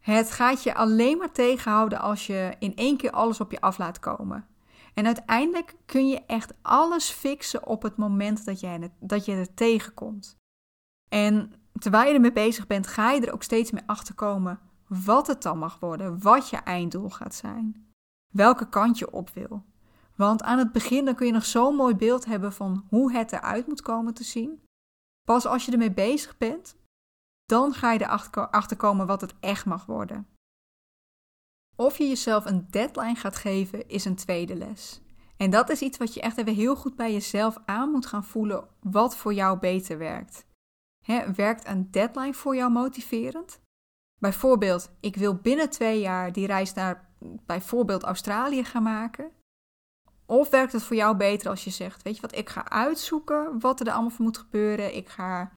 [0.00, 3.78] Het gaat je alleen maar tegenhouden als je in één keer alles op je af
[3.78, 4.46] laat komen.
[4.94, 9.54] En uiteindelijk kun je echt alles fixen op het moment dat, jij dat je er
[9.54, 10.36] tegenkomt.
[11.08, 15.26] En terwijl je ermee bezig bent, ga je er ook steeds meer achter komen wat
[15.26, 17.92] het dan mag worden, wat je einddoel gaat zijn,
[18.32, 19.64] welke kant je op wil.
[20.16, 23.32] Want aan het begin dan kun je nog zo'n mooi beeld hebben van hoe het
[23.32, 24.62] eruit moet komen te zien.
[25.26, 26.76] Pas als je ermee bezig bent,
[27.44, 30.26] dan ga je erachter komen wat het echt mag worden.
[31.76, 35.00] Of je jezelf een deadline gaat geven, is een tweede les.
[35.36, 38.24] En dat is iets wat je echt even heel goed bij jezelf aan moet gaan
[38.24, 40.46] voelen wat voor jou beter werkt.
[41.34, 43.60] werkt een deadline voor jou motiverend?
[44.18, 47.08] Bijvoorbeeld, ik wil binnen twee jaar die reis naar
[47.46, 49.30] bijvoorbeeld Australië gaan maken.
[50.26, 53.60] Of werkt het voor jou beter als je zegt: Weet je wat, ik ga uitzoeken
[53.60, 54.96] wat er allemaal voor moet gebeuren.
[54.96, 55.52] Ik ga.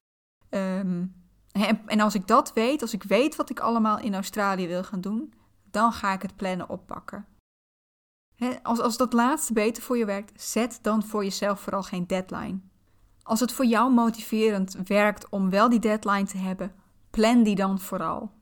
[0.48, 1.04] Ehm,
[1.86, 5.00] en als ik dat weet, als ik weet wat ik allemaal in Australië wil gaan
[5.00, 5.32] doen,
[5.70, 7.26] dan ga ik het plannen oppakken.
[8.62, 12.58] als, als dat laatste beter voor je werkt, zet dan voor jezelf vooral geen deadline.
[13.22, 16.74] Als het voor jou motiverend werkt om wel die deadline te hebben,
[17.10, 18.32] plan die dan vooral.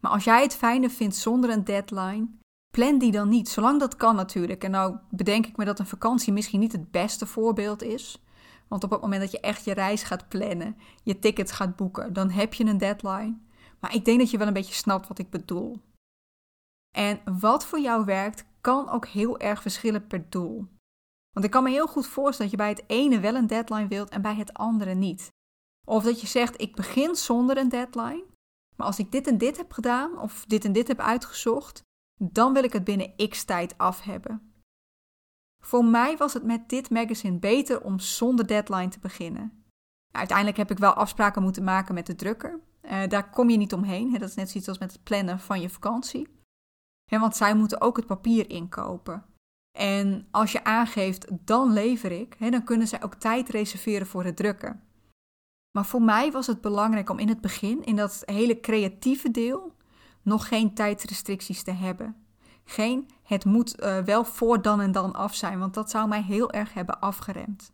[0.00, 2.28] Maar als jij het fijner vindt zonder een deadline,
[2.72, 4.64] plan die dan niet, zolang dat kan natuurlijk.
[4.64, 8.22] En nou bedenk ik me dat een vakantie misschien niet het beste voorbeeld is.
[8.68, 12.12] Want op het moment dat je echt je reis gaat plannen, je tickets gaat boeken,
[12.12, 13.38] dan heb je een deadline.
[13.80, 15.80] Maar ik denk dat je wel een beetje snapt wat ik bedoel.
[16.96, 20.68] En wat voor jou werkt, kan ook heel erg verschillen per doel.
[21.32, 23.88] Want ik kan me heel goed voorstellen dat je bij het ene wel een deadline
[23.88, 25.28] wilt en bij het andere niet.
[25.86, 28.24] Of dat je zegt: ik begin zonder een deadline,
[28.76, 31.82] maar als ik dit en dit heb gedaan of dit en dit heb uitgezocht,
[32.18, 34.52] dan wil ik het binnen x tijd af hebben.
[35.64, 39.64] Voor mij was het met dit magazine beter om zonder deadline te beginnen.
[40.10, 42.60] Uiteindelijk heb ik wel afspraken moeten maken met de drukker.
[42.82, 44.12] Uh, daar kom je niet omheen.
[44.12, 46.28] Dat is net zoiets als met het plannen van je vakantie.
[47.10, 49.24] Want zij moeten ook het papier inkopen.
[49.78, 54.36] En als je aangeeft, dan lever ik, dan kunnen zij ook tijd reserveren voor het
[54.36, 54.82] drukken.
[55.76, 59.76] Maar voor mij was het belangrijk om in het begin, in dat hele creatieve deel,
[60.22, 62.26] nog geen tijdsrestricties te hebben.
[62.64, 66.22] Geen, het moet uh, wel voor dan en dan af zijn, want dat zou mij
[66.22, 67.72] heel erg hebben afgeremd.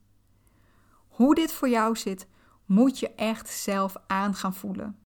[1.09, 2.27] Hoe dit voor jou zit,
[2.65, 5.03] moet je echt zelf aan gaan voelen.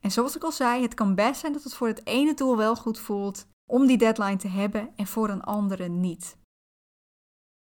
[0.00, 2.56] En zoals ik al zei, het kan best zijn dat het voor het ene doel
[2.56, 6.36] wel goed voelt om die deadline te hebben en voor een andere niet.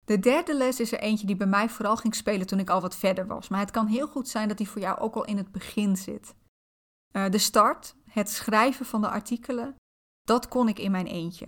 [0.05, 2.81] De derde les is er eentje die bij mij vooral ging spelen toen ik al
[2.81, 3.47] wat verder was.
[3.47, 5.97] Maar het kan heel goed zijn dat die voor jou ook al in het begin
[5.97, 6.35] zit.
[7.11, 9.75] Uh, de start, het schrijven van de artikelen,
[10.21, 11.45] dat kon ik in mijn eentje.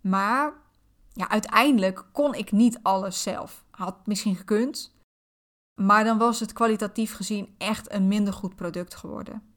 [0.00, 0.52] Maar
[1.12, 3.64] ja, uiteindelijk kon ik niet alles zelf.
[3.70, 4.94] Had misschien gekund,
[5.80, 9.54] maar dan was het kwalitatief gezien echt een minder goed product geworden.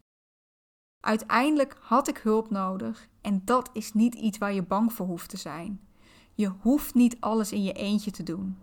[0.99, 5.29] Uiteindelijk had ik hulp nodig en dat is niet iets waar je bang voor hoeft
[5.29, 5.87] te zijn.
[6.33, 8.57] Je hoeft niet alles in je eentje te doen.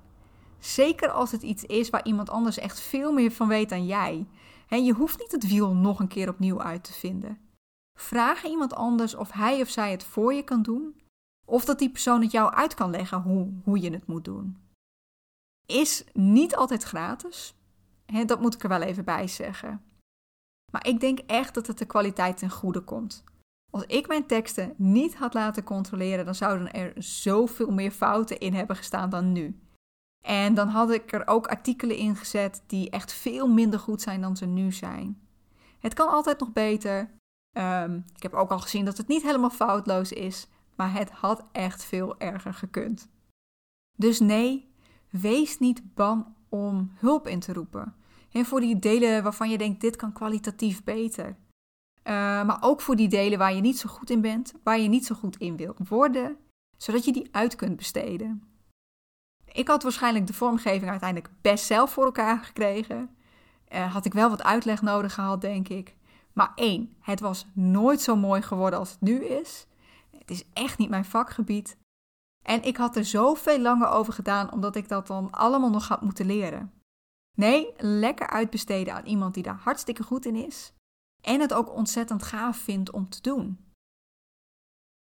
[0.58, 4.26] Zeker als het iets is waar iemand anders echt veel meer van weet dan jij.
[4.70, 7.38] En je hoeft niet het wiel nog een keer opnieuw uit te vinden.
[7.98, 11.00] Vraag iemand anders of hij of zij het voor je kan doen,
[11.46, 14.58] of dat die persoon het jou uit kan leggen hoe, hoe je het moet doen.
[15.66, 17.54] Is niet altijd gratis,
[18.26, 19.82] dat moet ik er wel even bij zeggen.
[20.72, 23.24] Maar ik denk echt dat het de kwaliteit ten goede komt.
[23.70, 28.54] Als ik mijn teksten niet had laten controleren, dan zouden er zoveel meer fouten in
[28.54, 29.60] hebben gestaan dan nu.
[30.20, 34.20] En dan had ik er ook artikelen in gezet die echt veel minder goed zijn
[34.20, 35.20] dan ze nu zijn.
[35.78, 37.10] Het kan altijd nog beter.
[37.56, 41.44] Ehm, ik heb ook al gezien dat het niet helemaal foutloos is, maar het had
[41.52, 43.08] echt veel erger gekund.
[43.96, 44.72] Dus nee,
[45.10, 47.94] wees niet bang om hulp in te roepen.
[48.32, 51.26] En voor die delen waarvan je denkt, dit kan kwalitatief beter.
[51.28, 54.88] Uh, maar ook voor die delen waar je niet zo goed in bent, waar je
[54.88, 56.36] niet zo goed in wilt worden,
[56.76, 58.49] zodat je die uit kunt besteden.
[59.52, 63.16] Ik had waarschijnlijk de vormgeving uiteindelijk best zelf voor elkaar gekregen.
[63.68, 65.96] Uh, had ik wel wat uitleg nodig gehad, denk ik.
[66.32, 69.66] Maar één, het was nooit zo mooi geworden als het nu is.
[70.18, 71.76] Het is echt niet mijn vakgebied.
[72.46, 76.00] En ik had er zoveel langer over gedaan, omdat ik dat dan allemaal nog had
[76.00, 76.72] moeten leren.
[77.36, 80.72] Nee, lekker uitbesteden aan iemand die daar hartstikke goed in is
[81.20, 83.64] en het ook ontzettend gaaf vindt om te doen.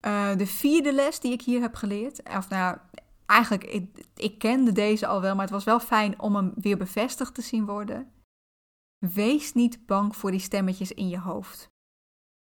[0.05, 2.77] Uh, de vierde les die ik hier heb geleerd, of nou,
[3.29, 6.77] eigenlijk, ik, ik kende deze al wel, maar het was wel fijn om hem weer
[6.77, 8.11] bevestigd te zien worden.
[8.97, 11.67] Wees niet bang voor die stemmetjes in je hoofd.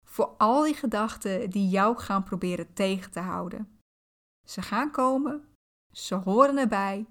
[0.06, 3.80] Voor al die gedachten die jou gaan proberen tegen te houden.
[4.48, 5.48] Ze gaan komen,
[5.92, 7.06] ze horen erbij,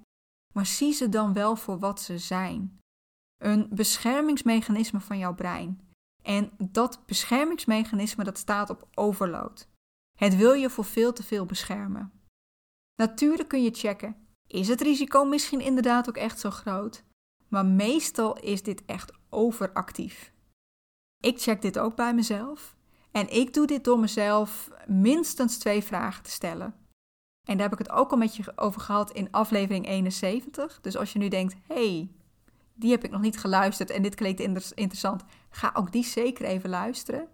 [0.55, 2.79] maar zie ze dan wel voor wat ze zijn.
[3.37, 5.81] Een beschermingsmechanisme van jouw brein.
[6.23, 9.69] En dat beschermingsmechanisme dat staat op overload.
[10.19, 12.13] Het wil je voor veel te veel beschermen.
[12.97, 17.05] Natuurlijk kun je checken, is het risico misschien inderdaad ook echt zo groot?
[17.49, 20.33] Maar meestal is dit echt overactief.
[21.21, 22.77] Ik check dit ook bij mezelf.
[23.11, 26.75] En ik doe dit door mezelf minstens twee vragen te stellen.
[27.45, 30.81] En daar heb ik het ook al met je over gehad in aflevering 71.
[30.81, 32.11] Dus als je nu denkt, hey,
[32.75, 36.71] die heb ik nog niet geluisterd en dit klinkt interessant, ga ook die zeker even
[36.71, 37.29] luisteren.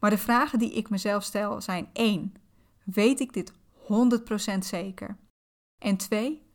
[0.00, 2.34] Maar de vragen die ik mezelf stel zijn 1.
[2.84, 3.52] Weet ik dit
[3.92, 5.18] 100% zeker?
[5.84, 6.50] En 2.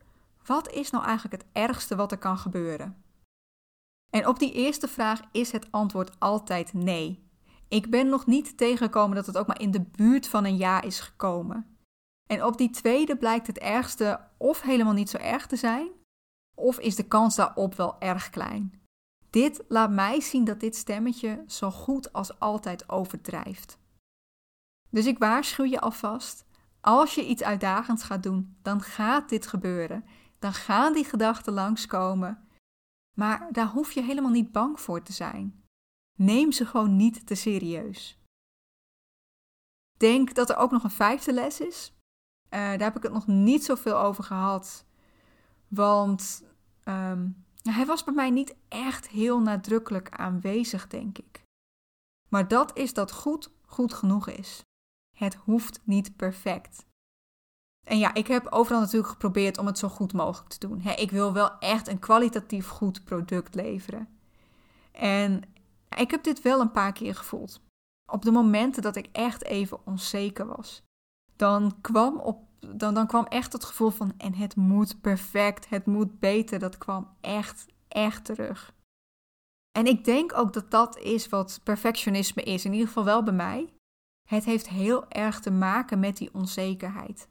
[0.45, 3.03] Wat is nou eigenlijk het ergste wat er kan gebeuren?
[4.09, 7.29] En op die eerste vraag is het antwoord altijd nee.
[7.67, 10.81] Ik ben nog niet tegengekomen dat het ook maar in de buurt van een ja
[10.81, 11.77] is gekomen.
[12.27, 15.89] En op die tweede blijkt het ergste of helemaal niet zo erg te zijn,
[16.55, 18.81] of is de kans daarop wel erg klein.
[19.29, 23.79] Dit laat mij zien dat dit stemmetje zo goed als altijd overdrijft.
[24.89, 26.45] Dus ik waarschuw je alvast:
[26.87, 30.05] als je iets uitdagends gaat doen, dan gaat dit gebeuren.
[30.39, 32.47] Dan gaan die gedachten langskomen.
[33.17, 35.63] Maar daar hoef je helemaal niet bang voor te zijn.
[36.17, 38.19] Neem ze gewoon niet te serieus.
[39.97, 41.93] Denk dat er ook nog een vijfde les is.
[41.95, 44.85] Uh, daar heb ik het nog niet zoveel over gehad.
[45.67, 46.43] Want
[46.85, 51.43] um, hij was bij mij niet echt heel nadrukkelijk aanwezig, denk ik.
[52.29, 54.61] Maar dat is dat goed goed genoeg is.
[55.17, 56.85] Het hoeft niet perfect.
[57.87, 60.81] En ja, ik heb overal natuurlijk geprobeerd om het zo goed mogelijk te doen.
[60.81, 64.07] ik wil wel echt een kwalitatief goed product leveren.
[64.91, 65.41] En
[65.97, 67.61] ik heb dit wel een paar keer gevoeld.
[68.11, 70.83] Op de momenten dat ik echt even onzeker was.
[71.35, 75.85] Dan kwam, op, dan, dan kwam echt het gevoel van en het moet perfect, het
[75.85, 76.59] moet beter.
[76.59, 78.73] Dat kwam echt, echt terug.
[79.71, 83.33] En ik denk ook dat dat is wat perfectionisme is, in ieder geval wel bij
[83.33, 83.76] mij.
[84.27, 87.29] Het heeft heel erg te maken met die onzekerheid.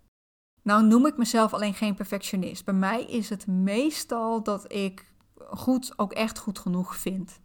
[0.62, 2.64] Nou noem ik mezelf alleen geen perfectionist.
[2.64, 7.40] Bij mij is het meestal dat ik goed ook echt goed genoeg vind.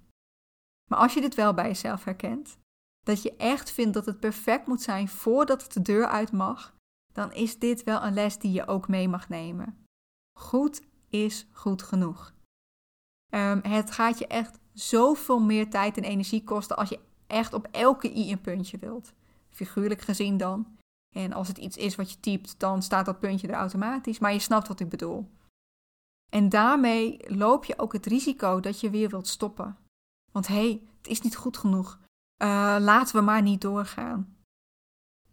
[0.90, 2.58] Maar als je dit wel bij jezelf herkent,
[3.06, 6.76] dat je echt vindt dat het perfect moet zijn voordat het de deur uit mag,
[7.14, 9.86] dan is dit wel een les die je ook mee mag nemen.
[10.40, 12.34] Goed is goed genoeg.
[13.30, 17.68] Um, het gaat je echt zoveel meer tijd en energie kosten als je echt op
[17.72, 19.14] elke i een puntje wilt.
[19.52, 20.78] Figuurlijk gezien dan.
[21.16, 24.20] En als het iets is wat je typt, dan staat dat puntje er automatisch.
[24.20, 25.30] Maar je snapt wat ik bedoel.
[26.30, 29.78] En daarmee loop je ook het risico dat je weer wilt stoppen.
[30.32, 32.00] Want hé, hey, het is niet goed genoeg.
[32.44, 34.36] Uh, laten we maar niet doorgaan.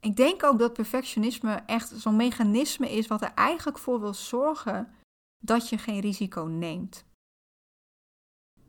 [0.00, 4.94] Ik denk ook dat perfectionisme echt zo'n mechanisme is wat er eigenlijk voor wil zorgen
[5.38, 7.04] dat je geen risico neemt.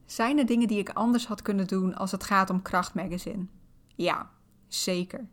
[0.05, 3.45] Zijn er dingen die ik anders had kunnen doen als het gaat om Krachtmagazine?
[3.95, 4.31] Ja,
[4.67, 5.27] zeker.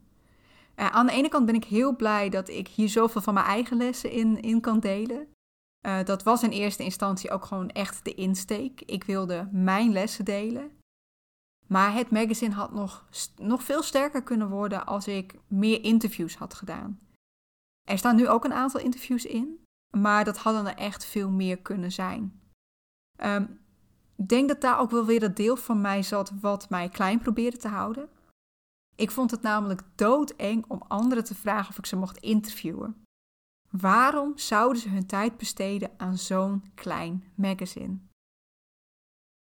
[0.77, 3.77] Aan de ene kant ben ik heel blij dat ik hier zoveel van mijn eigen
[3.77, 5.29] lessen in, in kan delen.
[5.87, 8.81] Uh, dat was in eerste instantie ook gewoon echt de insteek.
[8.81, 10.71] Ik wilde mijn lessen delen.
[11.67, 16.55] Maar het magazine had nog, nog veel sterker kunnen worden als ik meer interviews had
[16.55, 17.01] gedaan.
[17.89, 19.65] Er staan nu ook een aantal interviews in,
[19.97, 22.41] maar dat hadden er echt veel meer kunnen zijn.
[23.25, 23.61] Um,
[24.17, 27.19] ik denk dat daar ook wel weer dat deel van mij zat wat mij klein
[27.19, 28.09] probeerde te houden.
[28.97, 33.05] Ik vond het namelijk doodeng om anderen te vragen of ik ze mocht interviewen.
[33.71, 37.99] Waarom zouden ze hun tijd besteden aan zo'n klein magazine?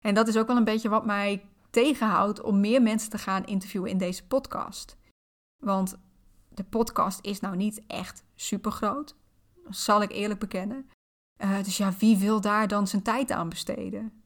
[0.05, 3.45] En dat is ook wel een beetje wat mij tegenhoudt om meer mensen te gaan
[3.45, 4.97] interviewen in deze podcast.
[5.63, 5.99] Want
[6.49, 9.17] de podcast is nou niet echt super groot,
[9.69, 10.91] zal ik eerlijk bekennen.
[11.43, 14.25] Uh, dus ja, wie wil daar dan zijn tijd aan besteden?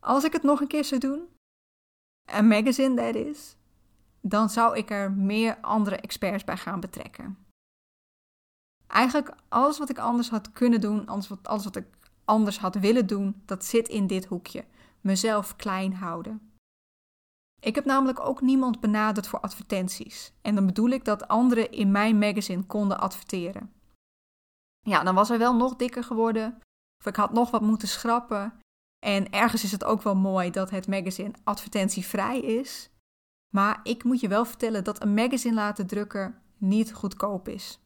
[0.00, 1.28] Als ik het nog een keer zou doen,
[2.24, 3.56] een magazine dat is,
[4.20, 7.38] dan zou ik er meer andere experts bij gaan betrekken.
[8.86, 11.86] Eigenlijk alles wat ik anders had kunnen doen, alles wat, ik
[12.24, 14.64] anders had willen doen, dat zit in dit hoekje.
[15.00, 16.52] Mezelf klein houden.
[17.60, 20.32] Ik heb namelijk ook niemand benaderd voor advertenties.
[20.42, 23.72] En dan bedoel ik dat anderen in mijn magazine konden adverteren.
[24.80, 26.60] Ja, dan was hij wel nog dikker geworden.
[26.98, 28.60] Of ik had nog wat moeten schrappen.
[29.06, 32.90] En ergens is het ook wel mooi dat het magazine advertentievrij is.
[33.48, 37.80] Maar ik moet je wel vertellen dat een magazine laten drukken niet goedkoop is.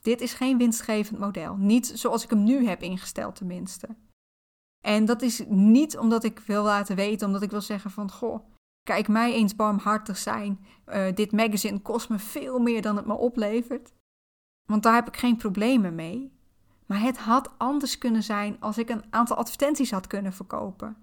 [0.00, 1.56] Dit is geen winstgevend model.
[1.56, 3.88] Niet zoals ik hem nu heb ingesteld, tenminste.
[4.80, 8.46] En dat is niet omdat ik wil laten weten, omdat ik wil zeggen van goh,
[8.82, 10.66] kijk mij eens barmhartig zijn.
[10.86, 13.92] Uh, dit magazine kost me veel meer dan het me oplevert.
[14.66, 16.32] Want daar heb ik geen problemen mee.
[16.86, 20.96] Maar het had anders kunnen zijn als ik een aantal advertenties had kunnen verkopen.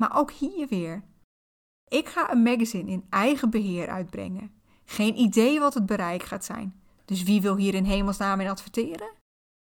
[0.00, 1.04] Maar ook hier weer.
[1.94, 4.52] Ik ga een magazine in eigen beheer uitbrengen.
[4.84, 6.80] Geen idee wat het bereik gaat zijn.
[7.04, 9.12] Dus wie wil hier in hemelsnaam in adverteren?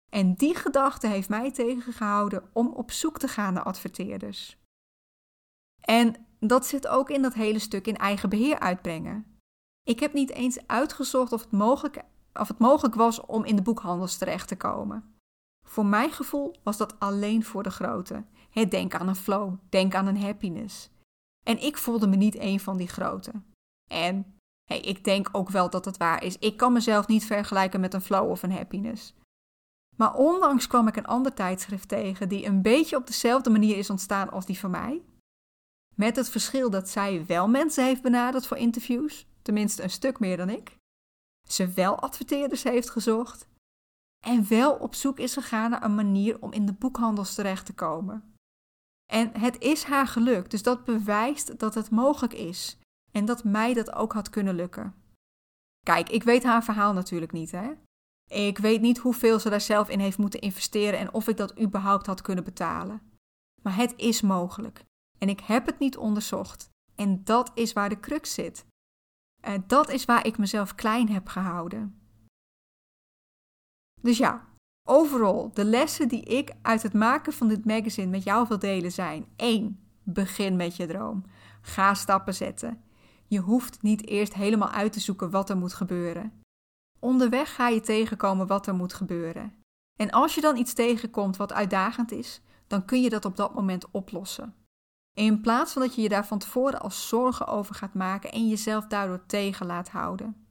[0.09, 4.57] En die gedachte heeft mij tegengehouden om op zoek te gaan naar adverteerders.
[5.81, 9.39] En dat zit ook in dat hele stuk in eigen beheer uitbrengen.
[9.83, 12.03] Ik heb niet eens uitgezocht of het mogelijk,
[12.33, 15.15] of het mogelijk was om in de boekhandels terecht te komen.
[15.65, 18.23] Voor mijn gevoel was dat alleen voor de grote.
[18.69, 20.89] denk aan een flow, denk aan een happiness.
[21.47, 23.31] En ik voelde me niet een van die grote.
[23.91, 24.35] En
[24.69, 26.37] hey, ik denk ook wel dat het waar is.
[26.37, 29.13] Ik kan mezelf niet vergelijken met een flow of een happiness.
[29.95, 33.89] Maar onlangs kwam ik een ander tijdschrift tegen die een beetje op dezelfde manier is
[33.89, 35.01] ontstaan als die van mij.
[35.95, 40.37] Met het verschil dat zij wel mensen heeft benaderd voor interviews, tenminste een stuk meer
[40.37, 40.77] dan ik.
[41.49, 43.47] Ze wel adverteerders heeft gezocht.
[44.25, 47.73] En wel op zoek is gegaan naar een manier om in de boekhandels terecht te
[47.73, 48.35] komen.
[49.13, 52.77] En het is haar gelukt, dus dat bewijst dat het mogelijk is.
[53.11, 54.95] En dat mij dat ook had kunnen lukken.
[55.85, 57.71] Kijk, ik weet haar verhaal natuurlijk niet, hè?
[58.27, 61.59] Ik weet niet hoeveel ze daar zelf in heeft moeten investeren en of ik dat
[61.59, 63.01] überhaupt had kunnen betalen.
[63.61, 64.85] Maar het is mogelijk.
[65.17, 66.69] En ik heb het niet onderzocht.
[66.95, 68.65] En dat is waar de crux zit.
[69.41, 72.01] En dat is waar ik mezelf klein heb gehouden.
[74.01, 74.47] Dus ja,
[74.87, 78.91] overal, de lessen die ik uit het maken van dit magazine met jou wil delen
[78.91, 79.79] zijn: 1.
[80.03, 81.23] Begin met je droom.
[81.61, 82.81] Ga stappen zetten.
[83.27, 86.41] Je hoeft niet eerst helemaal uit te zoeken wat er moet gebeuren.
[86.99, 89.53] Onderweg ga je tegenkomen wat er moet gebeuren.
[89.95, 93.53] En als je dan iets tegenkomt wat uitdagend is, dan kun je dat op dat
[93.53, 94.55] moment oplossen.
[95.13, 98.47] In plaats van dat je je daar van tevoren als zorgen over gaat maken en
[98.47, 100.47] jezelf daardoor tegen laat houden.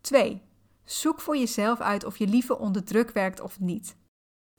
[0.00, 0.42] 2.
[0.86, 3.96] Zoek voor jezelf uit of je liever onder druk werkt of niet.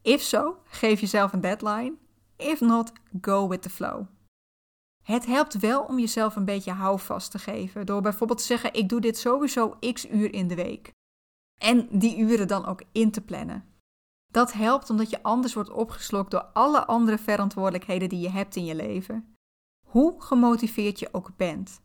[0.02, 1.94] If so, geef jezelf een deadline.
[2.36, 4.06] If not, go with the flow.
[5.04, 8.90] Het helpt wel om jezelf een beetje houvast te geven door bijvoorbeeld te zeggen: ik
[8.90, 10.92] doe dit sowieso x uur in de week.
[11.62, 13.66] En die uren dan ook in te plannen.
[14.32, 18.66] Dat helpt omdat je anders wordt opgeslokt door alle andere verantwoordelijkheden die je hebt in
[18.66, 19.36] je leven.
[19.88, 21.82] Hoe gemotiveerd je ook bent.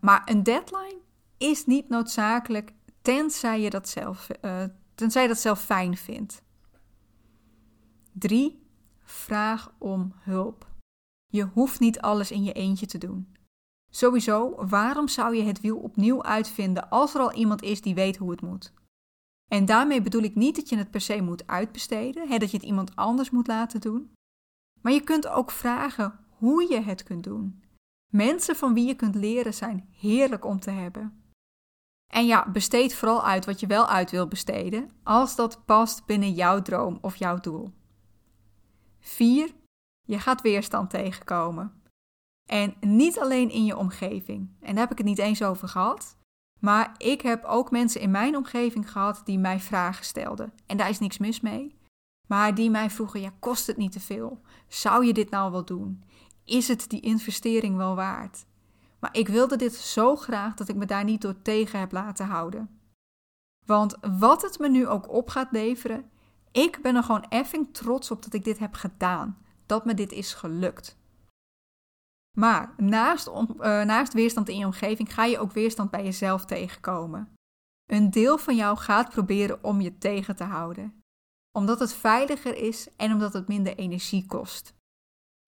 [0.00, 1.00] Maar een deadline
[1.38, 2.72] is niet noodzakelijk
[3.02, 4.26] tenzij je dat zelf,
[4.96, 6.42] je dat zelf fijn vindt.
[8.12, 8.66] 3.
[9.04, 10.70] Vraag om hulp.
[11.26, 13.36] Je hoeft niet alles in je eentje te doen.
[13.90, 18.16] Sowieso, waarom zou je het wiel opnieuw uitvinden als er al iemand is die weet
[18.16, 18.72] hoe het moet?
[19.48, 22.56] En daarmee bedoel ik niet dat je het per se moet uitbesteden, hè, dat je
[22.56, 24.12] het iemand anders moet laten doen.
[24.80, 27.62] Maar je kunt ook vragen hoe je het kunt doen.
[28.12, 31.21] Mensen van wie je kunt leren zijn heerlijk om te hebben.
[32.12, 36.32] En ja, besteed vooral uit wat je wel uit wil besteden, als dat past binnen
[36.32, 37.72] jouw droom of jouw doel.
[39.00, 39.54] 4.
[40.06, 41.82] Je gaat weerstand tegenkomen.
[42.48, 44.50] En niet alleen in je omgeving.
[44.60, 46.16] En daar heb ik het niet eens over gehad.
[46.60, 50.52] Maar ik heb ook mensen in mijn omgeving gehad die mij vragen stelden.
[50.66, 51.78] En daar is niks mis mee.
[52.26, 54.40] Maar die mij vroegen: ja, kost het niet te veel?
[54.68, 56.04] Zou je dit nou wel doen?
[56.44, 58.46] Is het die investering wel waard?
[59.02, 62.26] Maar ik wilde dit zo graag dat ik me daar niet door tegen heb laten
[62.26, 62.80] houden.
[63.66, 66.10] Want wat het me nu ook op gaat leveren,
[66.52, 69.38] ik ben er gewoon effing trots op dat ik dit heb gedaan.
[69.66, 70.96] Dat me dit is gelukt.
[72.38, 77.34] Maar naast, uh, naast weerstand in je omgeving ga je ook weerstand bij jezelf tegenkomen.
[77.90, 81.02] Een deel van jou gaat proberen om je tegen te houden.
[81.58, 84.74] Omdat het veiliger is en omdat het minder energie kost.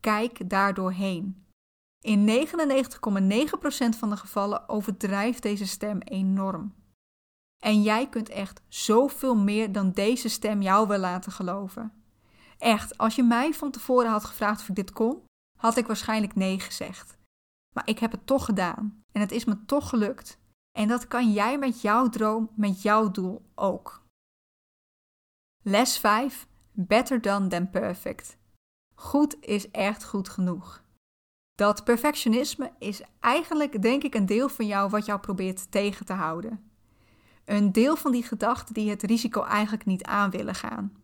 [0.01, 1.44] Kijk daardoorheen.
[2.05, 6.75] In 99,9% van de gevallen overdrijft deze stem enorm.
[7.63, 11.93] En jij kunt echt zoveel meer dan deze stem jou wil laten geloven.
[12.59, 15.25] Echt, als je mij van tevoren had gevraagd of ik dit kon,
[15.59, 17.19] had ik waarschijnlijk nee gezegd.
[17.75, 20.39] Maar ik heb het toch gedaan en het is me toch gelukt.
[20.79, 24.03] En dat kan jij met jouw droom, met jouw doel ook.
[25.63, 26.47] Les 5.
[26.73, 28.37] Better done than perfect.
[28.95, 30.84] Goed is echt goed genoeg.
[31.55, 36.13] Dat perfectionisme is eigenlijk, denk ik, een deel van jou wat jou probeert tegen te
[36.13, 36.71] houden.
[37.45, 40.97] Een deel van die gedachten die het risico eigenlijk niet aan willen gaan.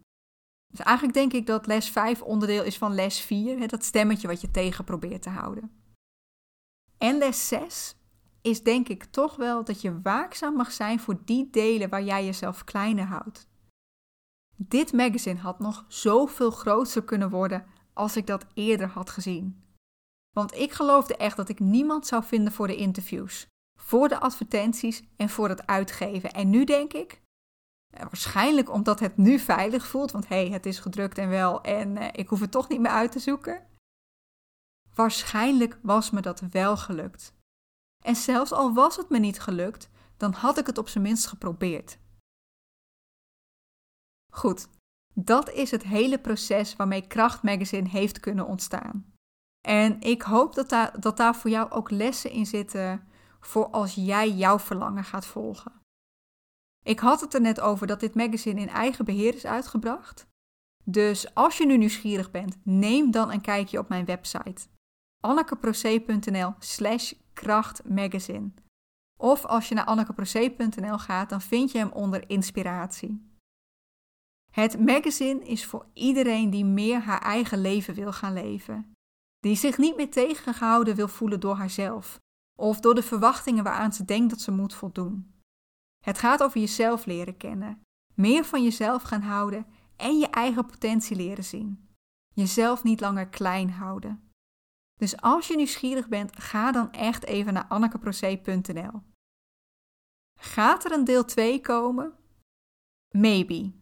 [0.67, 4.41] Dus eigenlijk denk ik dat les 5 onderdeel is van les 4, dat stemmetje wat
[4.41, 5.71] je tegen probeert te houden.
[6.99, 7.97] En les 6
[8.43, 12.25] is denk ik toch wel dat je waakzaam mag zijn voor die delen waar jij
[12.25, 13.49] jezelf kleiner houdt.
[14.57, 19.65] Dit magazine had nog zoveel groter kunnen worden als ik dat eerder had gezien.
[20.31, 23.47] Want ik geloofde echt dat ik niemand zou vinden voor de interviews,
[23.79, 26.33] voor de advertenties en voor het uitgeven.
[26.33, 27.21] En nu denk ik,
[27.91, 31.63] eh, waarschijnlijk omdat het nu veilig voelt, want hé, hey, het is gedrukt en wel
[31.63, 33.69] en uh, ik hoef het toch niet meer uit te zoeken.
[34.95, 37.35] waarschijnlijk was me dat wel gelukt.
[38.05, 41.27] En zelfs al was het me niet gelukt, dan had ik het op zijn minst
[41.27, 41.99] geprobeerd.
[44.33, 44.69] Goed,
[45.15, 49.13] dat is het hele proces waarmee Kracht Magazine heeft kunnen ontstaan.
[49.61, 53.09] En ik hoop dat daar, dat daar voor jou ook lessen in zitten
[53.41, 55.73] voor als jij jouw verlangen gaat volgen.
[56.85, 60.27] Ik had het er net over dat dit magazine in eigen beheer is uitgebracht.
[60.85, 64.69] Dus als je nu nieuwsgierig bent, neem dan een kijkje op mijn website
[65.21, 68.51] annekeproce.nl slash krachtmagazine.
[69.21, 73.29] Of als je naar annekeproce.nl gaat, dan vind je hem onder inspiratie.
[74.51, 78.93] Het magazine is voor iedereen die meer haar eigen leven wil gaan leven.
[79.41, 82.19] Die zich niet meer tegengehouden wil voelen door haarzelf
[82.59, 85.35] of door de verwachtingen waaraan ze denkt dat ze moet voldoen.
[86.05, 87.83] Het gaat over jezelf leren kennen,
[88.15, 89.67] meer van jezelf gaan houden
[89.97, 91.89] en je eigen potentie leren zien.
[92.35, 94.31] Jezelf niet langer klein houden.
[94.97, 99.03] Dus als je nieuwsgierig bent, ga dan echt even naar annekeproce.nl.
[100.39, 102.15] Gaat er een deel 2 komen?
[103.11, 103.73] Maybe.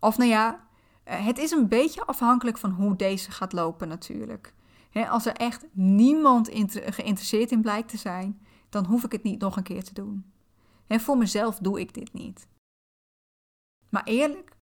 [0.00, 0.68] Of nou ja,
[1.04, 4.54] eh, het is een beetje afhankelijk van hoe deze gaat lopen natuurlijk.
[5.06, 9.56] Als er echt niemand geïnteresseerd in blijkt te zijn, dan hoef ik het niet nog
[9.56, 10.32] een keer te doen.
[10.86, 12.48] En voor mezelf doe ik dit niet.
[13.88, 14.56] Maar eerlijk,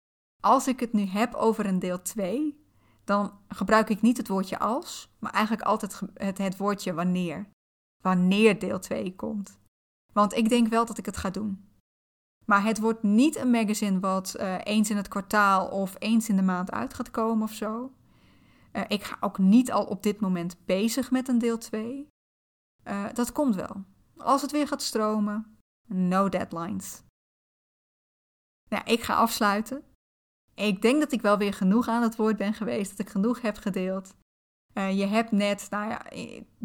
[0.41, 2.63] als ik het nu heb over een deel 2,
[3.03, 7.49] dan gebruik ik niet het woordje als, maar eigenlijk altijd het, het woordje wanneer.
[8.03, 9.59] Wanneer deel 2 komt.
[10.13, 11.67] Want ik denk wel dat ik het ga doen.
[12.45, 16.35] Maar het wordt niet een magazine wat uh, eens in het kwartaal of eens in
[16.35, 17.91] de maand uit gaat komen of zo.
[18.75, 22.07] Uh, ik ga ook niet al op dit moment bezig met een deel 2.
[22.87, 23.83] Uh, eh, dat komt wel.
[24.17, 25.57] Als het weer gaat stromen,
[25.87, 27.03] no deadlines.
[28.69, 29.83] Nou, ik ga afsluiten.
[30.55, 33.41] Ik denk dat ik wel weer genoeg aan het woord ben geweest, dat ik genoeg
[33.41, 34.15] heb gedeeld.
[34.73, 36.05] Uh, je hebt net, nou ja,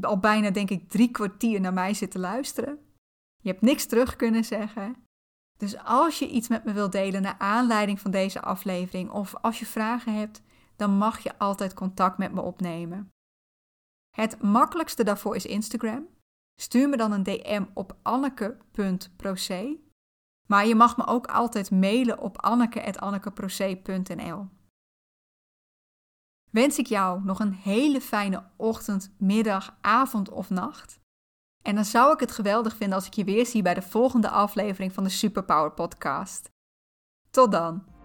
[0.00, 2.78] al bijna denk ik drie kwartier naar mij zitten luisteren.
[3.42, 4.96] Je hebt niks terug kunnen zeggen.
[5.56, 9.58] Dus als je iets met me wilt delen naar aanleiding van deze aflevering of als
[9.58, 10.42] je vragen hebt,
[10.78, 13.10] dan mag je altijd contact met me opnemen.
[14.16, 16.08] Het makkelijkste daarvoor is Instagram.
[16.60, 19.80] Stuur me dan een DM op anneke.proce.
[20.46, 24.48] Maar je mag me ook altijd mailen op anneke.annekeproce.nl.
[26.50, 31.00] Wens ik jou nog een hele fijne ochtend, middag, avond of nacht.
[31.62, 34.30] En dan zou ik het geweldig vinden als ik je weer zie bij de volgende
[34.30, 36.50] aflevering van de Superpower Podcast.
[37.30, 37.97] Tot dan!